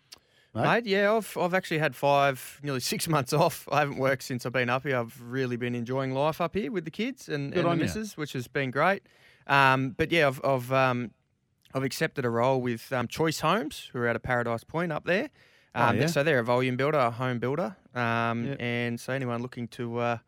[0.54, 0.62] mate?
[0.62, 3.68] Mate, yeah, I've, I've actually had five, nearly six months off.
[3.70, 4.98] I haven't worked since I've been up here.
[4.98, 8.32] I've really been enjoying life up here with the kids and, Good and the which
[8.32, 9.02] has been great.
[9.46, 11.12] Um, but yeah, I've I've, um,
[11.74, 15.04] I've accepted a role with um, Choice Homes, who are out of Paradise Point up
[15.04, 15.30] there.
[15.76, 16.06] Oh, Um, yeah?
[16.06, 18.56] So they're a volume builder, a home builder, um, Yep.
[18.60, 20.18] and so anyone looking to uh,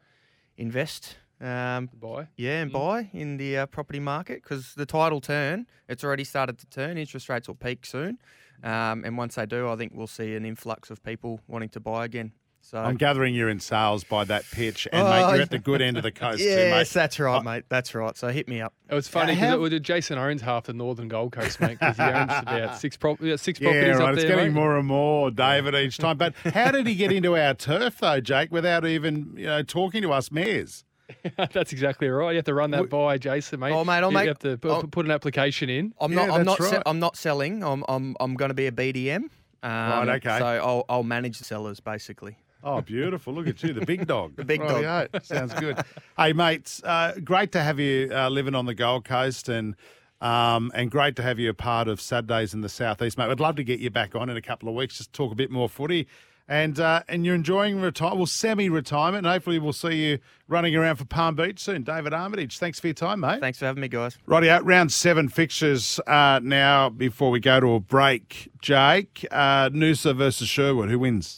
[0.57, 1.17] invest.
[1.41, 2.29] Um, Bye.
[2.37, 2.73] yeah, and Mm.
[2.73, 6.99] buy in the uh, property market because the tidal turn, it's already started to turn.
[6.99, 8.19] Interest rates will peak soon.
[8.63, 11.81] Um, and once they do, I think we'll see an influx of people wanting to
[11.81, 12.33] buy again.
[12.71, 15.59] So, I'm gathering you're in sales by that pitch, and Oh, mate, you're at the
[15.59, 17.01] good end of the coast too, yes, mate.
[17.01, 17.65] that's right, mate.
[17.71, 18.15] That's right.
[18.15, 18.75] So hit me up.
[18.91, 21.79] It was funny how- because Jason owns half the northern Gold Coast, mate.
[21.81, 24.03] Because he owns about six, prop- yeah, six Yeah, properties right.
[24.11, 24.37] up It's there.
[24.37, 24.61] getting mate.
[24.61, 26.19] more and more, David, each time.
[26.19, 30.03] But how did he get into our turf, though, Jake, without even you know talking
[30.03, 30.85] to us mayors?
[31.53, 32.33] That's exactly right.
[32.33, 33.73] You have to run that by Jason, mate.
[33.73, 35.95] Oh, mate, I'll you make- have to put, I'll- put an application in.
[35.99, 36.41] I'm Yeah, not.
[36.41, 36.59] I'm not.
[36.59, 36.83] that's Se- right.
[36.85, 37.65] I'm not selling.
[37.65, 37.83] I'm.
[37.89, 38.15] I'm.
[38.21, 39.17] I'm going to be a BDM.
[39.17, 39.31] Um,
[39.63, 40.39] Right, okay.
[40.39, 40.85] So I'll.
[40.91, 42.37] I'll manage the sellers basically.
[42.63, 43.33] Oh, beautiful!
[43.35, 44.35] Look at you, the big dog.
[44.37, 45.09] the big dog.
[45.23, 45.79] Sounds good.
[46.17, 49.77] hey, mates, uh, great to have you uh, living on the Gold Coast, and
[50.21, 53.31] um, and great to have you a part of Saturdays in the Southeast, mate.
[53.31, 55.37] I'd love to get you back on in a couple of weeks, just talk a
[55.37, 56.09] bit more footy.
[56.51, 60.19] And uh, and you're enjoying retire, well, semi-retirement, and hopefully we'll see you
[60.49, 61.83] running around for Palm Beach soon.
[61.83, 63.41] David Armitage, thanks for your time, mate.
[63.41, 64.17] Thanks for having me, guys.
[64.25, 68.51] Righty out, round seven fixtures uh, now before we go to a break.
[68.63, 71.37] Jake, uh, Noosa versus Sherwood, who wins?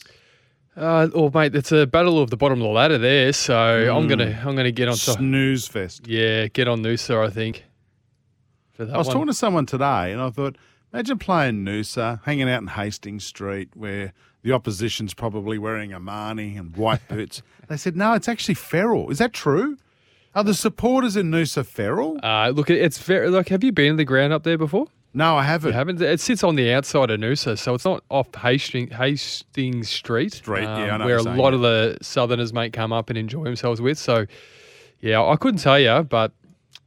[0.75, 3.33] Uh, oh, mate, it's a battle of the bottom of the ladder there.
[3.33, 3.55] So
[3.93, 4.09] I'm Mm.
[4.09, 5.17] gonna, I'm gonna get on top.
[5.17, 6.07] Snooze fest.
[6.07, 7.65] Yeah, get on Noosa, I think.
[8.71, 9.15] For that I was one.
[9.15, 10.55] talking to someone today and I thought,
[10.93, 16.75] imagine playing Noosa, hanging out in Hastings Street where the opposition's probably wearing Armani and
[16.77, 17.41] white boots.
[17.67, 19.09] they said, no, it's actually feral.
[19.11, 19.77] Is that true?
[20.33, 22.17] Are the supporters in Noosa feral?
[22.23, 23.49] Uh, look, it's very like.
[23.49, 24.87] Have you been to the ground up there before?
[25.13, 25.73] No, I haven't.
[25.73, 26.01] haven't.
[26.01, 30.41] It sits on the outside of Noosa, so it's not off Hastings, Hastings Street.
[30.47, 31.55] um, yeah, I know where a lot yeah.
[31.55, 33.97] of the Southerners might come up and enjoy themselves with.
[33.97, 34.25] So,
[35.01, 36.31] yeah, I couldn't tell you, but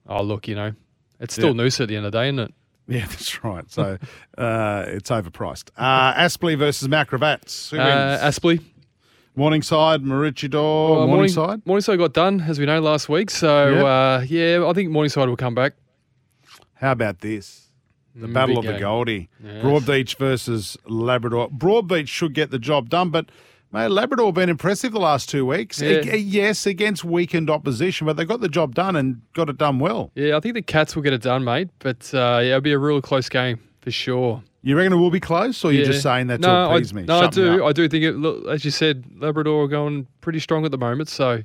[0.08, 0.72] oh, look, you know,
[1.20, 2.54] it's still Noosa at the end of the day, isn't it?
[2.87, 3.70] Yeah, that's right.
[3.70, 3.98] So
[4.38, 5.70] uh, it's overpriced.
[5.76, 7.70] Uh, Aspley versus Macrovats.
[7.70, 8.18] Who Uh.
[8.22, 8.62] Aspley.
[9.37, 11.62] Morningside, Maroochydore, Uh, Morning- Morningside.
[11.66, 13.30] Morningside got done, as we know, last week.
[13.30, 13.84] So, Yep.
[13.84, 15.72] uh, yeah, I think Morningside will come back.
[16.74, 17.63] How about this?
[18.14, 18.79] The Mm, Battle of the.
[18.79, 19.29] Goldie.
[19.42, 19.64] Yes.
[19.64, 21.48] Broadbeach versus Labrador.
[21.50, 23.29] Broadbeach should get the job done, but
[23.72, 25.81] mate, Labrador have been impressive the last two weeks.
[25.81, 26.14] Yeah.
[26.14, 30.12] Yes, against weakened opposition, but they got the job done and got it done well.
[30.14, 31.70] Yeah, I think the Cats will get it done, mate.
[31.81, 34.42] But uh, yeah, it'll be a real close game for sure.
[34.62, 37.03] You reckon it will be close, or you're just saying that to no, I, me?
[37.03, 37.62] No, I do.
[37.64, 37.68] up.
[37.68, 38.12] I do think it.
[38.12, 41.11] Look, as you said, Labrador are going pretty strong at the moment.
[41.11, 41.42] So,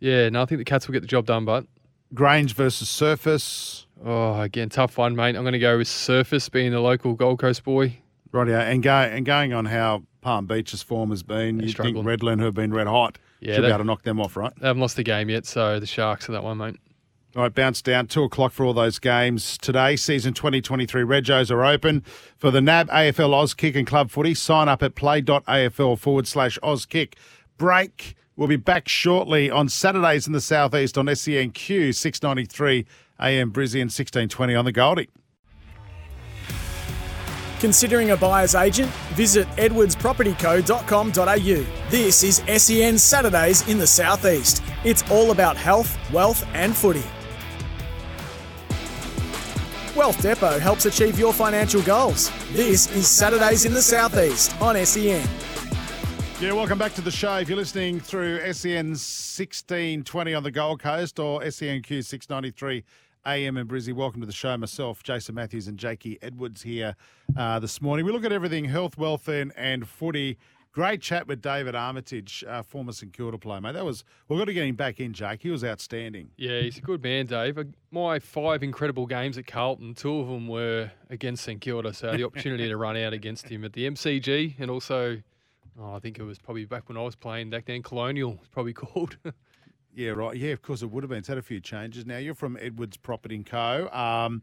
[0.00, 1.44] yeah, no, I think the Cats will get the job done.
[1.44, 1.66] But
[2.14, 3.84] Grange versus Surfers.
[4.04, 5.36] Oh, again, tough one, mate.
[5.36, 7.98] I'm going to go with Surfers being the local Gold Coast boy.
[8.32, 8.58] Rightio.
[8.60, 12.04] And, go, and going on how Palm Beach's form has been, They're you think struggling.
[12.04, 14.52] Redland, who have been red hot, Yeah, should be able to knock them off, right?
[14.58, 16.76] They haven't lost the game yet, so the Sharks are that one, mate.
[17.34, 18.08] All right, bounce down.
[18.08, 19.96] Two o'clock for all those games today.
[19.96, 22.02] Season 2023 Regos are open
[22.36, 24.34] for the NAB AFL Auskick and Club Footy.
[24.34, 27.14] Sign up at play.afl forward slash Auskick.
[27.56, 28.16] Break.
[28.36, 32.86] We'll be back shortly on Saturdays in the Southeast on SENQ 693
[33.20, 35.10] AM Brisbane 1620 on the Goldie.
[37.60, 38.90] Considering a buyer's agent?
[39.14, 41.90] Visit edwardspropertyco.com.au.
[41.90, 44.64] This is SEN Saturdays in the Southeast.
[44.84, 47.04] It's all about health, wealth, and footy.
[49.94, 52.32] Wealth Depot helps achieve your financial goals.
[52.50, 55.24] This is Saturdays in the Southeast on SEN.
[56.42, 57.36] Yeah, welcome back to the show.
[57.36, 62.82] If you're listening through SEN 1620 on the Gold Coast or SENQ 693
[63.24, 64.56] AM in Brizzy, welcome to the show.
[64.56, 66.96] Myself, Jason Matthews, and Jakey Edwards here
[67.36, 68.04] uh, this morning.
[68.04, 70.36] We look at everything health, wealth, and, and footy.
[70.72, 73.74] Great chat with David Armitage, uh, former St Kilda player, mate.
[73.74, 75.44] That was we've got to get him back in, Jake.
[75.44, 76.30] He was outstanding.
[76.36, 77.56] Yeah, he's a good man, Dave.
[77.56, 82.16] Uh, My five incredible games at Carlton, two of them were against St Kilda, so
[82.16, 85.22] the opportunity to run out against him at the MCG and also,
[85.80, 88.48] oh, I think it was probably back when I was playing back then, Colonial, it's
[88.48, 89.16] probably called.
[89.94, 90.36] Yeah, right.
[90.36, 91.18] Yeah, of course it would have been.
[91.18, 92.06] It's had a few changes.
[92.06, 93.88] Now you're from Edwards Property and Co.
[93.92, 94.42] Um,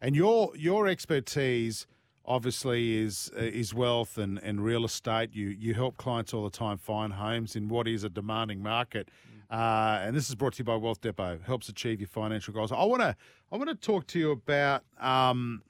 [0.00, 1.86] and your your expertise
[2.24, 5.30] obviously is uh, is wealth and, and real estate.
[5.32, 9.10] You you help clients all the time find homes in what is a demanding market.
[9.50, 11.40] Uh, and this is brought to you by Wealth Depot.
[11.44, 12.70] Helps achieve your financial goals.
[12.70, 13.16] I want to
[13.50, 14.84] I want to talk to you about.
[15.00, 15.62] Um,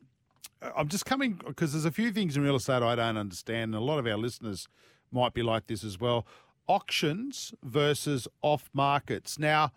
[0.77, 3.77] I'm just coming because there's a few things in real estate I don't understand, and
[3.77, 4.69] a lot of our listeners
[5.13, 6.27] might be like this as well.
[6.67, 9.39] Auctions versus off markets.
[9.39, 9.73] Now,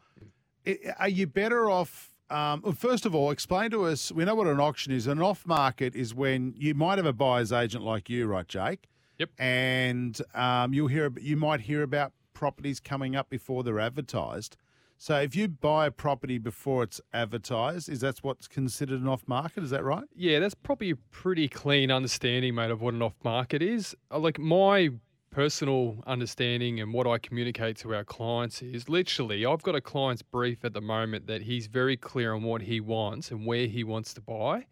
[0.99, 2.09] are you better off?
[2.29, 4.11] Um, well, first of all, explain to us.
[4.11, 5.07] We know what an auction is.
[5.07, 8.87] An off market is when you might have a buyer's agent like you, right, Jake?
[9.19, 9.29] Yep.
[9.37, 11.11] And um, you'll hear.
[11.19, 14.57] You might hear about properties coming up before they're advertised.
[14.97, 19.27] So if you buy a property before it's advertised, is that what's considered an off
[19.27, 19.63] market?
[19.63, 20.05] Is that right?
[20.15, 23.95] Yeah, that's probably a pretty clean understanding, mate, of what an off market is.
[24.09, 24.91] Uh, Like my
[25.33, 30.21] personal understanding and what I communicate to our clients is literally I've got a client's
[30.21, 33.83] brief at the moment that he's very clear on what he wants and where he
[33.83, 34.67] wants to buy.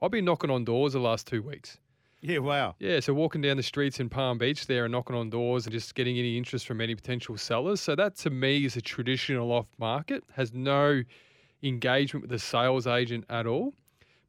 [0.00, 1.78] I've been knocking on doors the last two weeks.
[2.20, 2.38] Yeah.
[2.38, 2.76] Wow.
[2.78, 5.72] Yeah, so walking down the streets in Palm Beach there and knocking on doors and
[5.72, 7.80] just getting any interest from any potential sellers.
[7.80, 11.02] So that to me is a traditional off market, has no
[11.62, 13.74] engagement with the sales agent at all.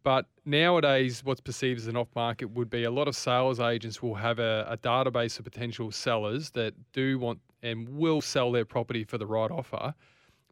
[0.04, 4.02] But nowadays, what's perceived as an off market would be a lot of sales agents
[4.02, 8.66] will have a, a database of potential sellers that do want and will sell their
[8.66, 9.94] property for the right offer.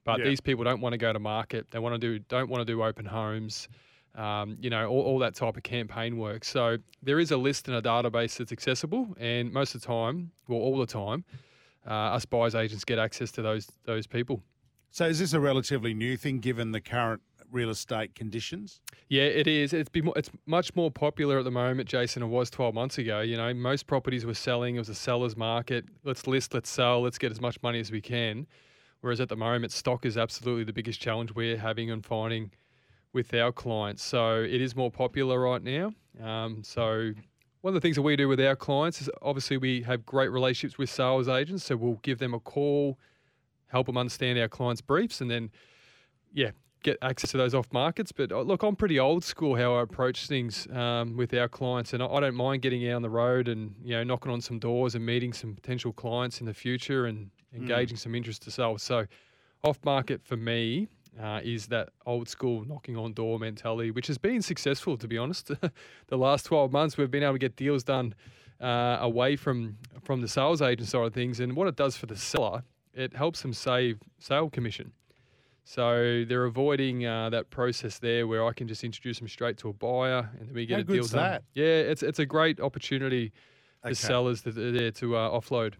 [0.04, 0.26] But Yeah.
[0.26, 1.72] these people don't want to go to market.
[1.72, 3.70] They want to do don't want to do open homes
[4.16, 6.46] um, you know, all, all that type of campaign work.
[6.46, 10.32] So there is a list and a database that's accessible, and most of the time,
[10.48, 11.26] well, all the time,
[11.86, 14.42] uh, us buyers agents get access to those those people.
[14.90, 18.82] So is this a relatively new thing given the current real estate conditions?
[19.10, 19.74] Yeah, it is.
[19.74, 22.24] It's been, it's much more popular at the moment, Jason.
[22.24, 23.22] It was 12 months ago.
[23.22, 24.76] You know, most properties were selling.
[24.76, 25.86] It was a seller's market.
[26.04, 28.48] Let's list, let's sell, let's get as much money as we can.
[29.02, 32.52] Whereas at the moment, stock is absolutely the biggest challenge we're having and finding
[33.14, 34.04] with our clients.
[34.04, 35.94] So it is more popular right now.
[36.24, 37.14] Um, so
[37.62, 40.30] one of the things that we do with our clients is obviously we have great
[40.30, 41.64] relationships with sales agents.
[41.64, 43.00] So we'll give them a call,
[43.68, 45.50] help them understand our clients' briefs, and then
[46.34, 46.52] yeah,
[46.86, 48.12] get access to those off markets.
[48.12, 51.94] But uh, look, I'm pretty old school how I approach things um, with our clients,
[51.94, 54.60] and I, don't mind getting out on the road and you know knocking on some
[54.60, 58.78] doors and meeting some potential clients in the future and engaging some interest to sell.
[58.78, 59.06] So,
[59.64, 60.88] off market for me.
[61.18, 65.18] Uh, is that old school knocking on door mentality, which has been successful, to be
[65.18, 65.50] honest.
[66.08, 68.14] the last 12 months, we've been able to get deals done
[68.60, 71.40] uh, away from from the sales agent side of things.
[71.40, 74.92] And what it does for the seller, it helps them save sale commission.
[75.68, 79.70] So they're avoiding uh, that process there where I can just introduce them straight to
[79.70, 81.24] a buyer and then we get How a deal done.
[81.24, 81.44] that?
[81.56, 83.34] Yeah, it's it's a great opportunity
[83.82, 85.74] for sellers that are there to uh, offload.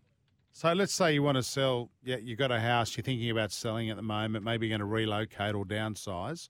[0.54, 3.52] So let's say you want to sell, yeah, you've got a house, you're thinking about
[3.52, 6.50] selling at the moment, maybe you're going to relocate or downsize.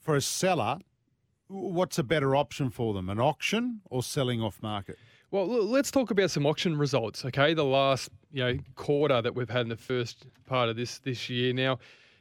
[0.00, 0.78] For a seller,
[1.48, 4.96] what's a better option for them, an auction or selling off market?
[5.30, 7.24] Well, let's talk about some auction results.
[7.24, 11.00] Okay, the last you know quarter that we've had in the first part of this
[11.00, 11.52] this year.
[11.52, 11.78] Now,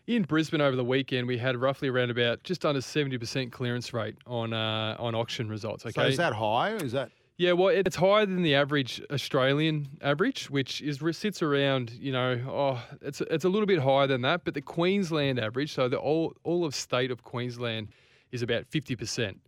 [0.07, 3.93] in Brisbane over the weekend, we had roughly around about just under seventy percent clearance
[3.93, 5.85] rate on uh, on auction results.
[5.85, 6.73] Okay, So is that high?
[6.75, 11.91] Is that Yeah, well, it's higher than the average Australian average, which is sits around,
[11.91, 14.43] you know, oh, it's it's a little bit higher than that.
[14.43, 17.87] But the Queensland average, so the all all of state of Queensland,
[18.31, 19.39] is about fifty percent.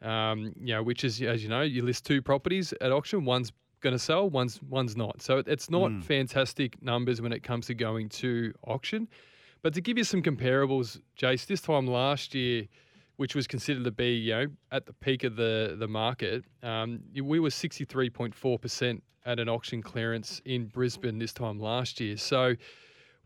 [0.00, 3.50] Um, you know, which is as you know, you list two properties at auction, one's
[3.80, 5.20] going to sell, one's one's not.
[5.22, 9.08] So it- it's not fantastic numbers when it comes to going to auction.
[9.62, 12.68] But to give you some comparables, Jace, this time last year,
[13.16, 17.00] which was considered to be, you know, at the peak of the the market, um,
[17.22, 21.58] we were sixty three point four percent at an auction clearance in Brisbane this time
[21.58, 22.16] last year.
[22.16, 22.54] So.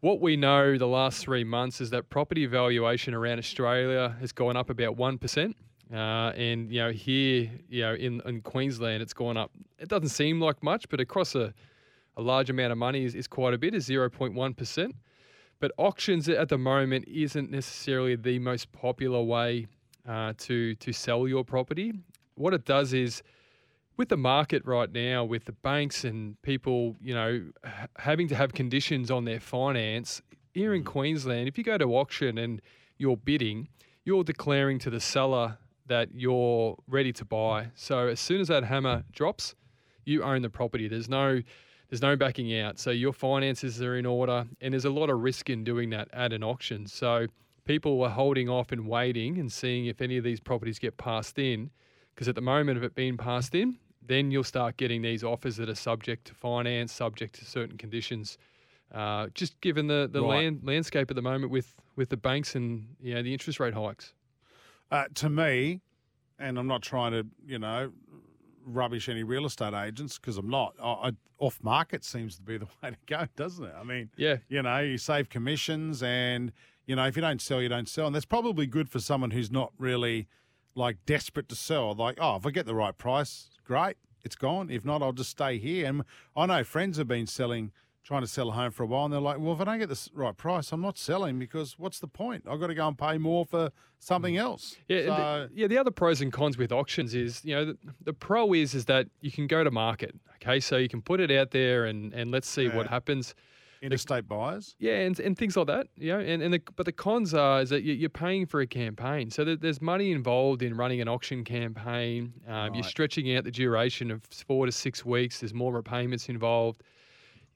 [0.00, 4.56] What we know the last three months is that property valuation around Australia has gone
[4.56, 5.56] up about one percent,
[5.92, 9.52] uh, and you know here, you know in, in Queensland, it's gone up.
[9.78, 11.54] It doesn't seem like much, but across a,
[12.16, 14.96] a large amount of money is, is quite a bit, is zero point one percent.
[15.62, 19.68] But auctions at the moment isn't necessarily the most popular way
[20.08, 21.92] uh, to to sell your property.
[22.34, 23.22] What it does is,
[23.96, 27.30] with the market right now, with the banks and people, you know,
[27.96, 30.20] having to have conditions on their finance
[30.52, 32.60] here in Queensland, if you go to auction and
[32.98, 33.68] you're bidding,
[34.04, 37.68] you're declaring to the seller that you're ready to buy.
[37.76, 39.54] So as soon as that hammer drops,
[40.04, 40.88] you own the property.
[40.88, 41.40] There's no
[41.92, 42.78] There's no backing out.
[42.78, 46.08] So your finances are in order, and there's a lot of risk in doing that
[46.14, 46.86] at an auction.
[46.86, 47.26] So
[47.66, 51.38] people are holding off and waiting and seeing if any of these properties get passed
[51.38, 51.70] in.
[52.14, 55.56] Because at the moment of it being passed in, then you'll start getting these offers
[55.58, 58.38] that are subject to finance, subject to certain conditions.
[58.90, 60.44] Uh, just given the, the Right.
[60.44, 63.74] land, landscape at the moment with, with the banks and you know the interest rate
[63.74, 64.14] hikes.
[64.90, 65.82] Uh, to me,
[66.38, 67.92] and I'm not trying to, you know,
[68.64, 70.74] rubbish any real estate agents because I'm not.
[70.82, 73.74] I, I, off market seems to be the way to go, doesn't it?
[73.78, 76.52] I mean, Yeah, you know, you save commissions, and
[76.86, 79.30] you know, if you don't sell, you don't sell, and that's probably good for someone
[79.30, 80.28] who's not really
[80.74, 81.94] like desperate to sell.
[81.94, 84.70] Like, oh, if I get the right price, great, it's gone.
[84.70, 85.86] If not, I'll just stay here.
[85.86, 86.02] And
[86.36, 87.72] I know friends have been selling.
[88.04, 89.78] Trying to sell a home for a while, and they're like, "Well, if I don't
[89.78, 92.42] get the right price, I'm not selling because what's the point?
[92.50, 95.66] I've got to go and pay more for something else." Yeah, So- the, yeah.
[95.68, 98.86] The other pros and cons with auctions is, you know, the, the pro is is
[98.86, 100.16] that you can go to market.
[100.42, 102.90] Okay, so you can put it out there and and let's see what Yeah.
[102.90, 103.34] happens.
[103.82, 104.76] interstate buyers.
[104.78, 105.88] Yeah, and, and things like that.
[105.96, 108.60] You know, and, and the, but the cons are is that you- you're paying for
[108.60, 112.32] a campaign, so there- there's money involved in running an auction campaign.
[112.46, 115.40] Um, You're stretching out the duration of four to six weeks.
[115.40, 116.84] There's more repayments involved,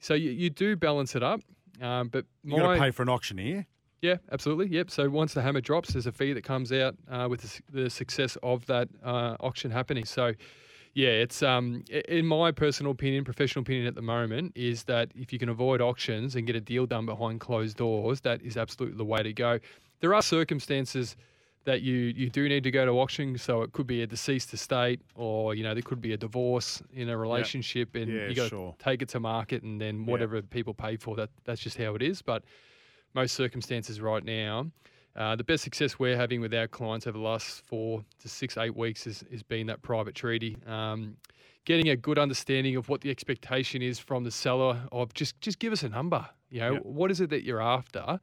[0.00, 1.40] so you, you do balance it up.
[1.80, 3.66] Um, but You got to pay for an auctioneer.
[4.00, 4.68] yeah, absolutely.
[4.68, 4.90] Yep.
[4.90, 7.90] So once the hammer drops, there's a fee that comes out uh, with the, the
[7.90, 10.04] success of that uh, auction happening.
[10.06, 10.32] So,
[10.94, 15.32] yeah, it's um, in my personal opinion, professional opinion at the moment, is that if
[15.34, 18.96] you can avoid auctions and get a deal done behind closed doors, that is absolutely
[18.96, 19.58] the way to go.
[20.00, 21.14] There are circumstances
[21.66, 23.36] that you you do need to go to auction.
[23.36, 26.82] So it could be a deceased estate, or you know there could be a divorce
[26.94, 28.74] in a relationship, and Yeah, you got to sure.
[28.78, 30.10] take it to market, and then Yeah.
[30.12, 32.22] whatever people pay for that that's just how it is.
[32.22, 32.44] But
[33.14, 34.70] most circumstances right now.
[35.16, 38.58] Uh, the best success we're having with our clients over the last four to six,
[38.58, 40.58] eight weeks is, is being that private treaty.
[40.66, 41.16] Um,
[41.64, 45.58] getting a good understanding of what the expectation is from the seller of just just
[45.58, 46.28] give us a number.
[46.50, 46.78] You know, Yeah.
[46.80, 48.20] what is it that you're after?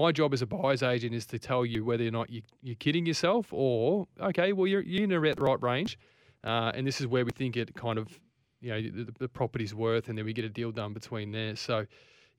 [0.00, 2.76] My job as a buyer's agent is to tell you whether or not you, you're
[2.76, 5.98] kidding yourself or, okay, well, you're, you're in the right range.
[6.44, 8.20] Uh, and this is where we think it kind of,
[8.60, 11.56] you know, the, the property's worth, and then we get a deal done between there.
[11.56, 11.86] So,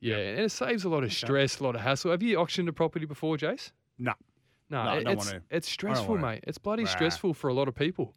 [0.01, 2.11] yeah, and it saves a lot of stress, a lot of hassle.
[2.11, 3.71] Have you auctioned a property before, Jace?
[3.97, 4.13] No.
[4.69, 6.27] No, No, I it- don't it's, it's stressful, wanna.
[6.27, 6.43] mate.
[6.45, 6.89] It's bloody Nah.
[6.89, 8.13] stressful for a lot of people.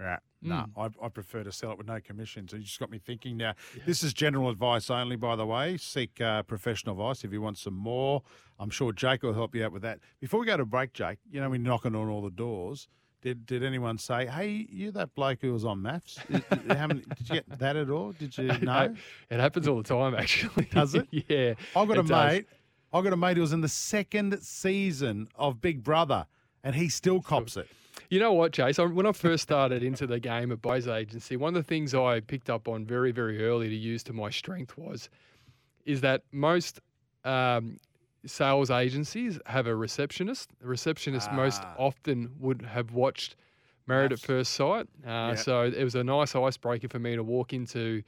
[0.00, 0.18] Right.
[0.42, 0.92] No, Mm.
[1.02, 2.48] I, I prefer to sell it with no commission.
[2.48, 3.52] So you just got me thinking now.
[3.84, 5.76] This is general advice only, by the way.
[5.76, 8.22] Seek uh, professional advice if you want some more.
[8.58, 9.98] I'm sure Jake will help you out with that.
[10.18, 12.88] Before we go to break, Jake, you know, we're knocking on all the doors.
[13.20, 16.18] Did did anyone say, hey, you that bloke who was on MAFS?
[16.30, 18.12] Did, did, how many- did you get that at all?
[18.12, 18.94] Did you know?
[19.28, 20.64] It happens all the time, actually.
[20.72, 21.06] Does it?
[21.28, 21.52] yeah.
[21.76, 22.10] I've got a does.
[22.10, 22.46] mate.
[22.94, 26.26] I've got a mate who was in the second season of Big Brother,
[26.64, 27.68] and he still cops it.
[28.10, 28.92] You know what, Jace?
[28.92, 32.18] When I first started into the game at buyer's agency, one of the things I
[32.18, 35.08] picked up on very, very early to use to my strength was,
[35.84, 36.80] is that most
[37.24, 37.78] um,
[38.26, 40.50] sales agencies have a receptionist.
[40.60, 41.74] The receptionist most Ah.
[41.78, 43.36] often would have watched
[43.86, 44.88] Married at First Sight.
[45.06, 48.02] Uh, So it was a nice icebreaker for me to walk into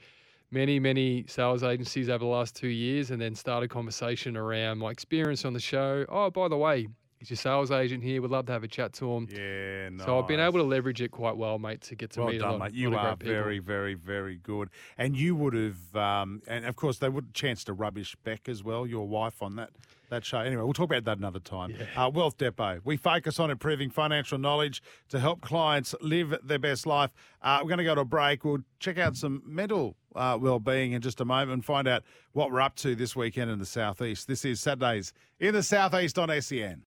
[0.51, 4.79] many, many sales agencies over the last two years and then start a conversation around
[4.79, 6.05] my experience on the show.
[6.09, 6.87] Oh, by the way,
[7.23, 8.21] he's your sales agent here.
[8.21, 9.27] We'd love to have a chat to him.
[9.31, 10.05] Yeah, no.
[10.05, 12.41] So I've been able to leverage it quite well, mate, to get to well meet
[12.41, 12.59] a lot, mate.
[12.59, 14.69] lot You of are very, very, very good.
[14.97, 18.63] And you would have, um, and of course, they would chance to rubbish Beck as
[18.63, 19.69] well, your wife, on that
[20.09, 20.39] that show.
[20.39, 21.75] Anyway, we'll talk about that another time.
[21.95, 22.81] Uh, Wealth Depot.
[22.83, 27.11] We focus on improving financial knowledge to help clients live their best life.
[27.41, 28.43] Uh, we're going to go to a break.
[28.45, 32.51] We'll check out some mental uh, well-being in just a moment and find out what
[32.51, 34.27] we're up to this weekend in the southeast.
[34.27, 36.83] This is Saturdays in the southeast on SEN.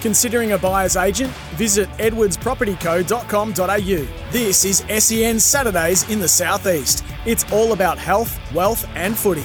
[0.00, 1.30] Considering a buyer's agent?
[1.56, 4.32] Visit edwardspropertyco.com.au.
[4.32, 7.04] This is SEN Saturdays in the Southeast.
[7.26, 9.44] It's all about health, wealth, and footy.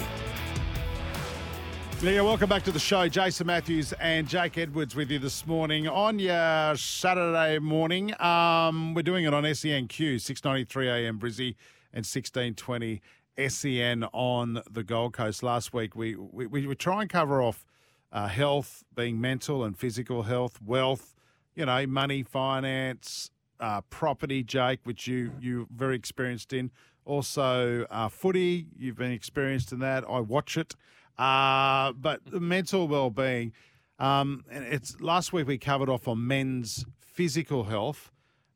[2.01, 3.09] Yeah, welcome back to the show.
[3.09, 8.13] Jason Matthews and Jake Edwards with you this morning on your Saturday morning.
[8.21, 11.55] Um, we're doing it on SENQ, 693 AM Brizzy
[11.91, 13.01] and 1620
[13.47, 15.41] SEN on the Gold Coast.
[15.41, 17.65] Last week, we, we, we trying to cover off
[18.11, 21.15] uh, health, being mental and physical health, wealth,
[21.55, 26.71] you know, money, finance, uh, property, Jake, which you, you're very experienced in.
[27.06, 30.03] Also, uh, footy, you've been experienced in that.
[30.10, 30.75] I watch it.
[31.17, 33.53] Uh, but the mental well-being,
[33.99, 38.12] um, and it's last week we covered off on men's physical health,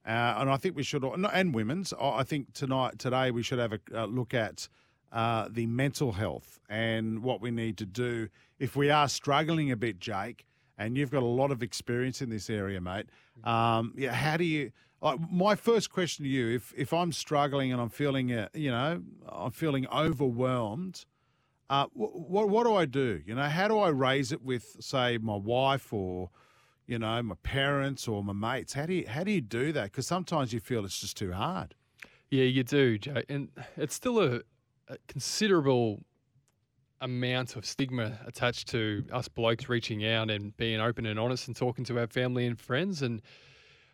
[0.06, 1.94] uh, and I think we should, and women's.
[1.94, 4.68] I think tonight, today, we should have a, a look at
[5.14, 8.28] uh, the mental health and what we need to do
[8.60, 10.46] if we are struggling a bit, Jake.
[10.80, 13.08] and you've got a lot of experience in this area, mate.
[13.44, 14.72] Um, yeah, how do you?
[15.32, 19.02] My first question to you: if if I'm struggling and I'm feeling, uh, you know,
[19.28, 21.06] I'm feeling overwhelmed,
[21.70, 23.22] uh, what what do I do?
[23.26, 26.30] You know, how do I raise it with, say, my wife or,
[26.88, 28.74] you know, my parents or my mates?
[28.74, 29.86] How do you how do you do that?
[29.86, 31.76] Because sometimes you feel it's just too hard.
[32.30, 33.24] Yeah, you do, Joe.
[33.28, 34.42] And it's still a,
[34.88, 36.04] a considerable
[37.02, 41.56] amount of stigma attached to us blokes reaching out and being open and honest and
[41.56, 43.02] talking to our family and friends.
[43.02, 43.22] And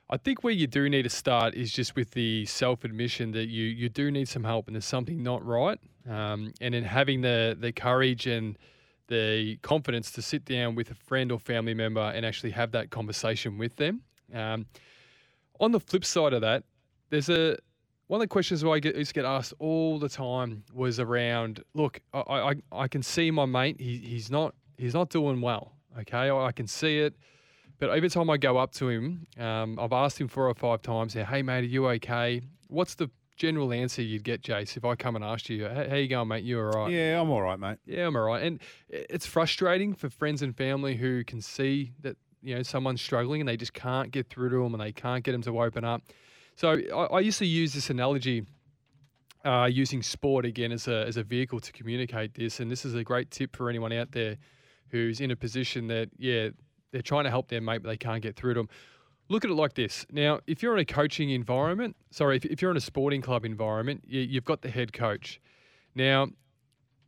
[0.10, 3.48] I think where you do need to start is just with the self admission that
[3.48, 5.80] you you do need some help and there's something not right.
[6.10, 8.58] Um, and then having the the courage and
[9.08, 12.90] the confidence to sit down with a friend or family member and actually have that
[12.90, 14.02] conversation with them.
[14.34, 14.66] Um,
[15.60, 16.64] on the flip side of that,
[17.10, 17.58] there's a
[18.08, 21.64] one of the questions I get, used to get asked all the time was around,
[21.74, 25.74] look, I, I, I can see my mate, he, he's not he's not doing well.
[26.00, 27.16] Okay, I, I can see it.
[27.78, 30.82] But every time I go up to him, um, I've asked him four or five
[30.82, 32.42] times, hey, mate, are you okay?
[32.70, 36.08] What's the general answer you'd get, Jace, if I come and asked you, how you
[36.08, 36.44] going, mate?
[36.46, 36.92] You all right?
[36.92, 37.80] Yeah, I'm all right, mate.
[37.86, 38.44] Yeah, I'm all right.
[38.44, 43.42] And it's frustrating for friends and family who can see that, you know, someone's struggling
[43.42, 45.84] and they just can't get through to them and they can't get them to open
[45.84, 46.02] up.
[46.56, 48.46] So I, I used to use this analogy
[49.46, 52.60] uh, using sport again as a, as a vehicle to communicate this.
[52.60, 54.38] And this is a great tip for anyone out there
[54.90, 56.50] who's in a position that, yeah,
[56.92, 58.70] they're trying to help their mate, but they can't get through to them.
[59.28, 60.06] Look at it like this.
[60.12, 63.44] Now, if you're in a coaching environment, sorry, if, if you're in a sporting club
[63.44, 65.42] environment, you, you've got the head coach.
[65.96, 66.28] Now,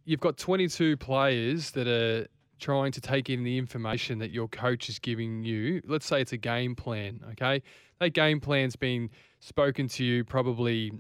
[0.04, 2.28] you've got 22 players that are
[2.60, 5.82] trying to take in the information that your coach is giving you.
[5.86, 7.62] Let's say it's a game plan, okay?
[8.00, 9.10] That game plan's been
[9.40, 10.92] spoken to you probably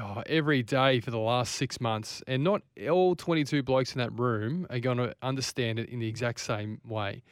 [0.00, 4.12] oh, every day for the last six months, and not all 22 blokes in that
[4.18, 7.22] room are going to understand it in the exact same way.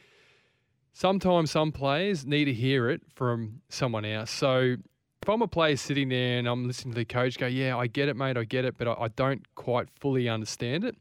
[0.93, 4.29] Sometimes some players need to hear it from someone else.
[4.29, 4.75] So
[5.21, 7.87] if I'm a player sitting there and I'm listening to the coach go, Yeah, I
[7.87, 10.97] get it, mate, I get it, but I, I don't quite fully understand it.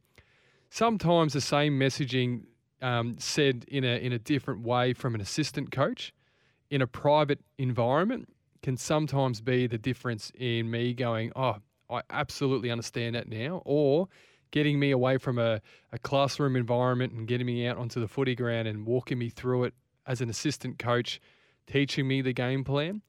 [0.70, 2.45] Sometimes the same messaging
[2.82, 6.14] um, said in a in a different way from an assistant coach
[6.70, 8.28] in a private environment
[8.62, 11.56] can sometimes be the difference in me going, oh,
[11.88, 14.08] I absolutely understand that now, or
[14.50, 15.61] getting me away from a,
[15.92, 19.64] a classroom environment and getting me out onto the footy ground and walking me through
[19.64, 19.74] it
[20.06, 21.20] as an assistant coach,
[21.66, 23.02] teaching me the game plan.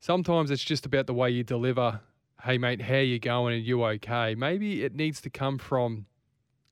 [0.00, 2.00] Sometimes it's just about the way you deliver.
[2.42, 3.54] Hey, mate, how you going?
[3.54, 4.34] Are you okay?
[4.34, 6.06] Maybe it needs to come from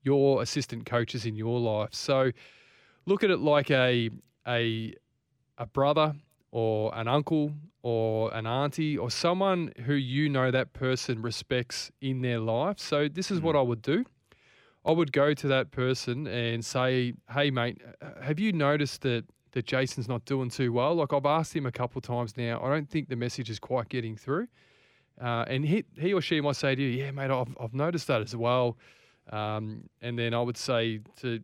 [0.03, 1.93] your assistant coaches in your life.
[1.93, 2.31] So
[3.05, 4.09] look at it like a
[4.47, 4.93] a
[5.57, 6.15] a brother
[6.53, 7.51] or an uncle
[7.81, 12.77] or an auntie or someone who you know that person respects in their life.
[12.77, 14.05] So this is what I would do.
[14.85, 17.81] I would go to that person and say, "Hey, mate,
[18.21, 20.93] have you noticed that that Jason's not doing too well?
[20.93, 22.61] Like I've asked him a couple of times now.
[22.63, 24.47] I don't think the message is quite getting through."
[25.19, 28.07] Uh, and he he or she might say to you, "Yeah, mate, I've I've noticed
[28.07, 28.77] that as well."
[29.31, 31.39] Um, and then I would say to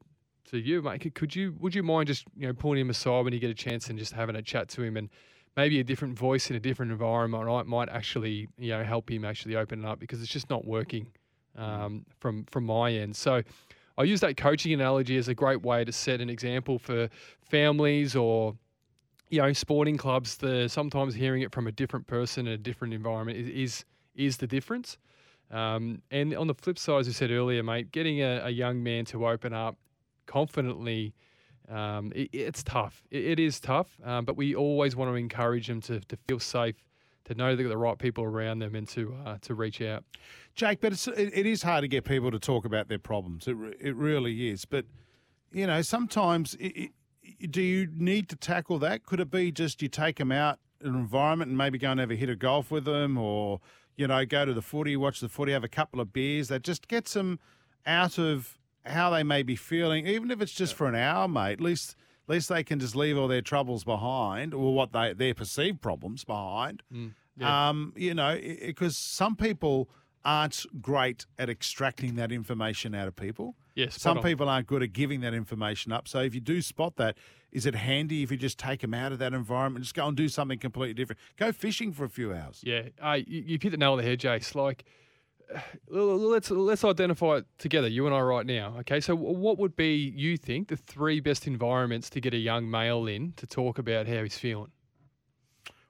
[0.51, 3.33] to you, mate, could you would you mind just you know pulling him aside when
[3.33, 5.09] you get a chance and just having a chat to him and
[5.55, 9.25] maybe a different voice in a different environment might, might actually you know help him
[9.25, 11.07] actually open it up because it's just not working
[11.57, 13.15] um, from from my end.
[13.15, 13.41] So
[13.97, 17.09] I use that coaching analogy as a great way to set an example for
[17.41, 18.55] families or
[19.29, 20.37] you know sporting clubs.
[20.37, 23.85] The sometimes hearing it from a different person in a different environment is is,
[24.15, 24.97] is the difference.
[25.51, 28.83] Um, and on the flip side, as you said earlier, mate, getting a, a young
[28.83, 29.77] man to open up
[30.29, 31.13] confidently.
[31.67, 33.03] Um, it, it's tough.
[33.11, 36.39] It, it is tough, um, but we always want to encourage them to, to feel
[36.39, 36.75] safe,
[37.25, 40.03] to know they've got the right people around them, and to uh, to reach out.
[40.55, 43.47] Jake, but it's, it, it is hard to get people to talk about their problems.
[43.47, 44.65] It, it really is.
[44.65, 44.85] But,
[45.51, 46.57] you know, sometimes
[47.51, 49.05] do you need to tackle that?
[49.05, 52.11] Could it be just you take them out an environment and maybe go and have
[52.11, 53.61] a hit of golf with them or,
[53.95, 56.47] you know, go to the footy, watch the footy, have a couple of beers.
[56.47, 57.39] That just gets them
[57.85, 58.58] out of
[58.89, 61.53] how they may be feeling, even if it's just for an hour, mate.
[61.53, 61.95] At least,
[62.27, 65.81] at least they can just leave all their troubles behind, or what they their perceived
[65.81, 66.83] problems behind.
[66.93, 67.69] Mm, yeah.
[67.69, 69.89] Um, you know, because some people
[70.25, 73.55] aren't great at extracting that information out of people.
[73.75, 74.23] Yes, some on.
[74.23, 76.07] people aren't good at giving that information up.
[76.07, 77.17] So if you do spot that,
[77.51, 80.17] is it handy if you just take them out of that environment, just go and
[80.17, 81.19] do something completely different?
[81.37, 82.61] Go fishing for a few hours.
[82.63, 84.53] Yeah, uh, you, you hit the nail on the head, Jace.
[84.53, 84.83] Like
[85.89, 88.75] let's let's identify it together, you and I, right now.
[88.79, 92.69] Okay, so what would be you think the three best environments to get a young
[92.69, 94.71] male in to talk about how he's feeling?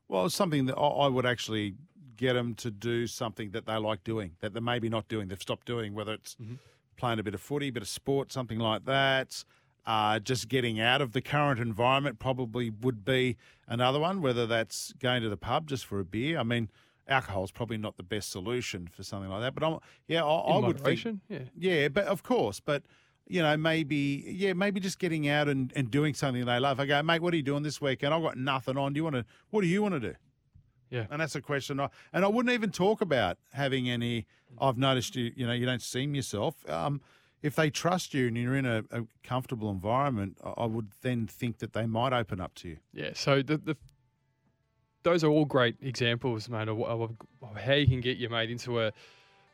[0.07, 1.75] Well, it's something that I would actually
[2.17, 5.27] get them to do something that they like doing that they're maybe not doing.
[5.27, 6.55] They've stopped doing, whether it's mm-hmm.
[6.97, 9.43] playing a bit of footy, a bit of sport, something like that.
[9.85, 13.37] Uh, just getting out of the current environment probably would be
[13.67, 16.37] another one, whether that's going to the pub just for a beer.
[16.37, 16.69] I mean,
[17.09, 19.55] alcohol's probably not the best solution for something like that.
[19.55, 21.39] But I'm, yeah, I, I would think, yeah.
[21.57, 22.83] yeah, but of course, but
[23.27, 26.79] you know, maybe yeah, maybe just getting out and, and doing something they love.
[26.79, 28.13] I go, mate, what are you doing this weekend?
[28.13, 28.93] I've got nothing on.
[28.93, 29.25] Do you want to?
[29.49, 30.15] What do you want to do?
[30.89, 31.05] Yeah.
[31.11, 31.79] and that's a question.
[31.79, 34.25] I, and I wouldn't even talk about having any.
[34.59, 35.31] I've noticed you.
[35.35, 36.67] You know, you don't seem yourself.
[36.67, 37.01] Um,
[37.41, 41.27] if they trust you and you're in a, a comfortable environment, I I would then
[41.27, 42.77] think that they might open up to you.
[42.93, 43.77] Yeah, so the, the
[45.03, 47.01] those are all great examples, mate, of, of,
[47.41, 48.91] of how you can get your mate into a,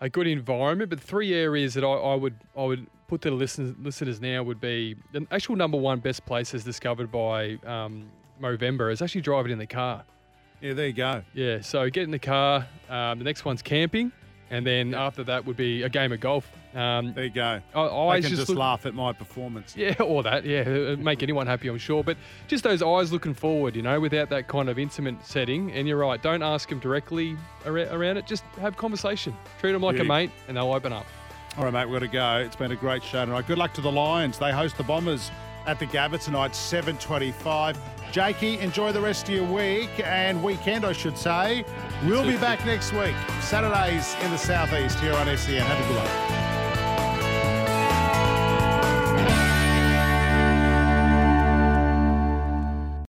[0.02, 0.90] a good environment.
[0.90, 4.44] But three areas that I, I would I would put to the listeners, listeners now
[4.44, 8.10] would be the actual number one best places discovered by um,
[8.42, 10.04] Movember is actually driving in the car.
[10.62, 11.22] Yeah, there you go.
[11.34, 12.68] Yeah, so get in the car.
[12.90, 14.12] Um, the next one's camping,
[14.50, 16.50] and then after that would be a game of golf.
[16.76, 17.62] Um, There you go.
[17.74, 19.76] I, can just just look, laugh at my performance.
[19.78, 22.04] yeah, or that, yeah, make anyone happy, I'm sure.
[22.04, 22.18] But
[22.48, 25.72] just those eyes looking forward, you know, without that kind of intimate setting.
[25.72, 28.28] And you're right, don't ask them directly around it.
[28.28, 29.36] Just have conversation.
[29.60, 31.06] Treat them like a mate, and they'll open up.
[31.58, 32.46] All right, mate, we've got to go.
[32.46, 33.48] It's been a great show tonight.
[33.48, 34.38] Good luck to the Lions.
[34.38, 35.32] They host the Bombers
[35.66, 37.78] at the Gabba tonight, 7.25.
[38.12, 41.64] Jakey, enjoy the rest of your week and weekend, I should say.
[42.06, 45.62] We'll be back next week, Saturdays in the Southeast here on SEN.
[45.62, 46.45] Have a good one.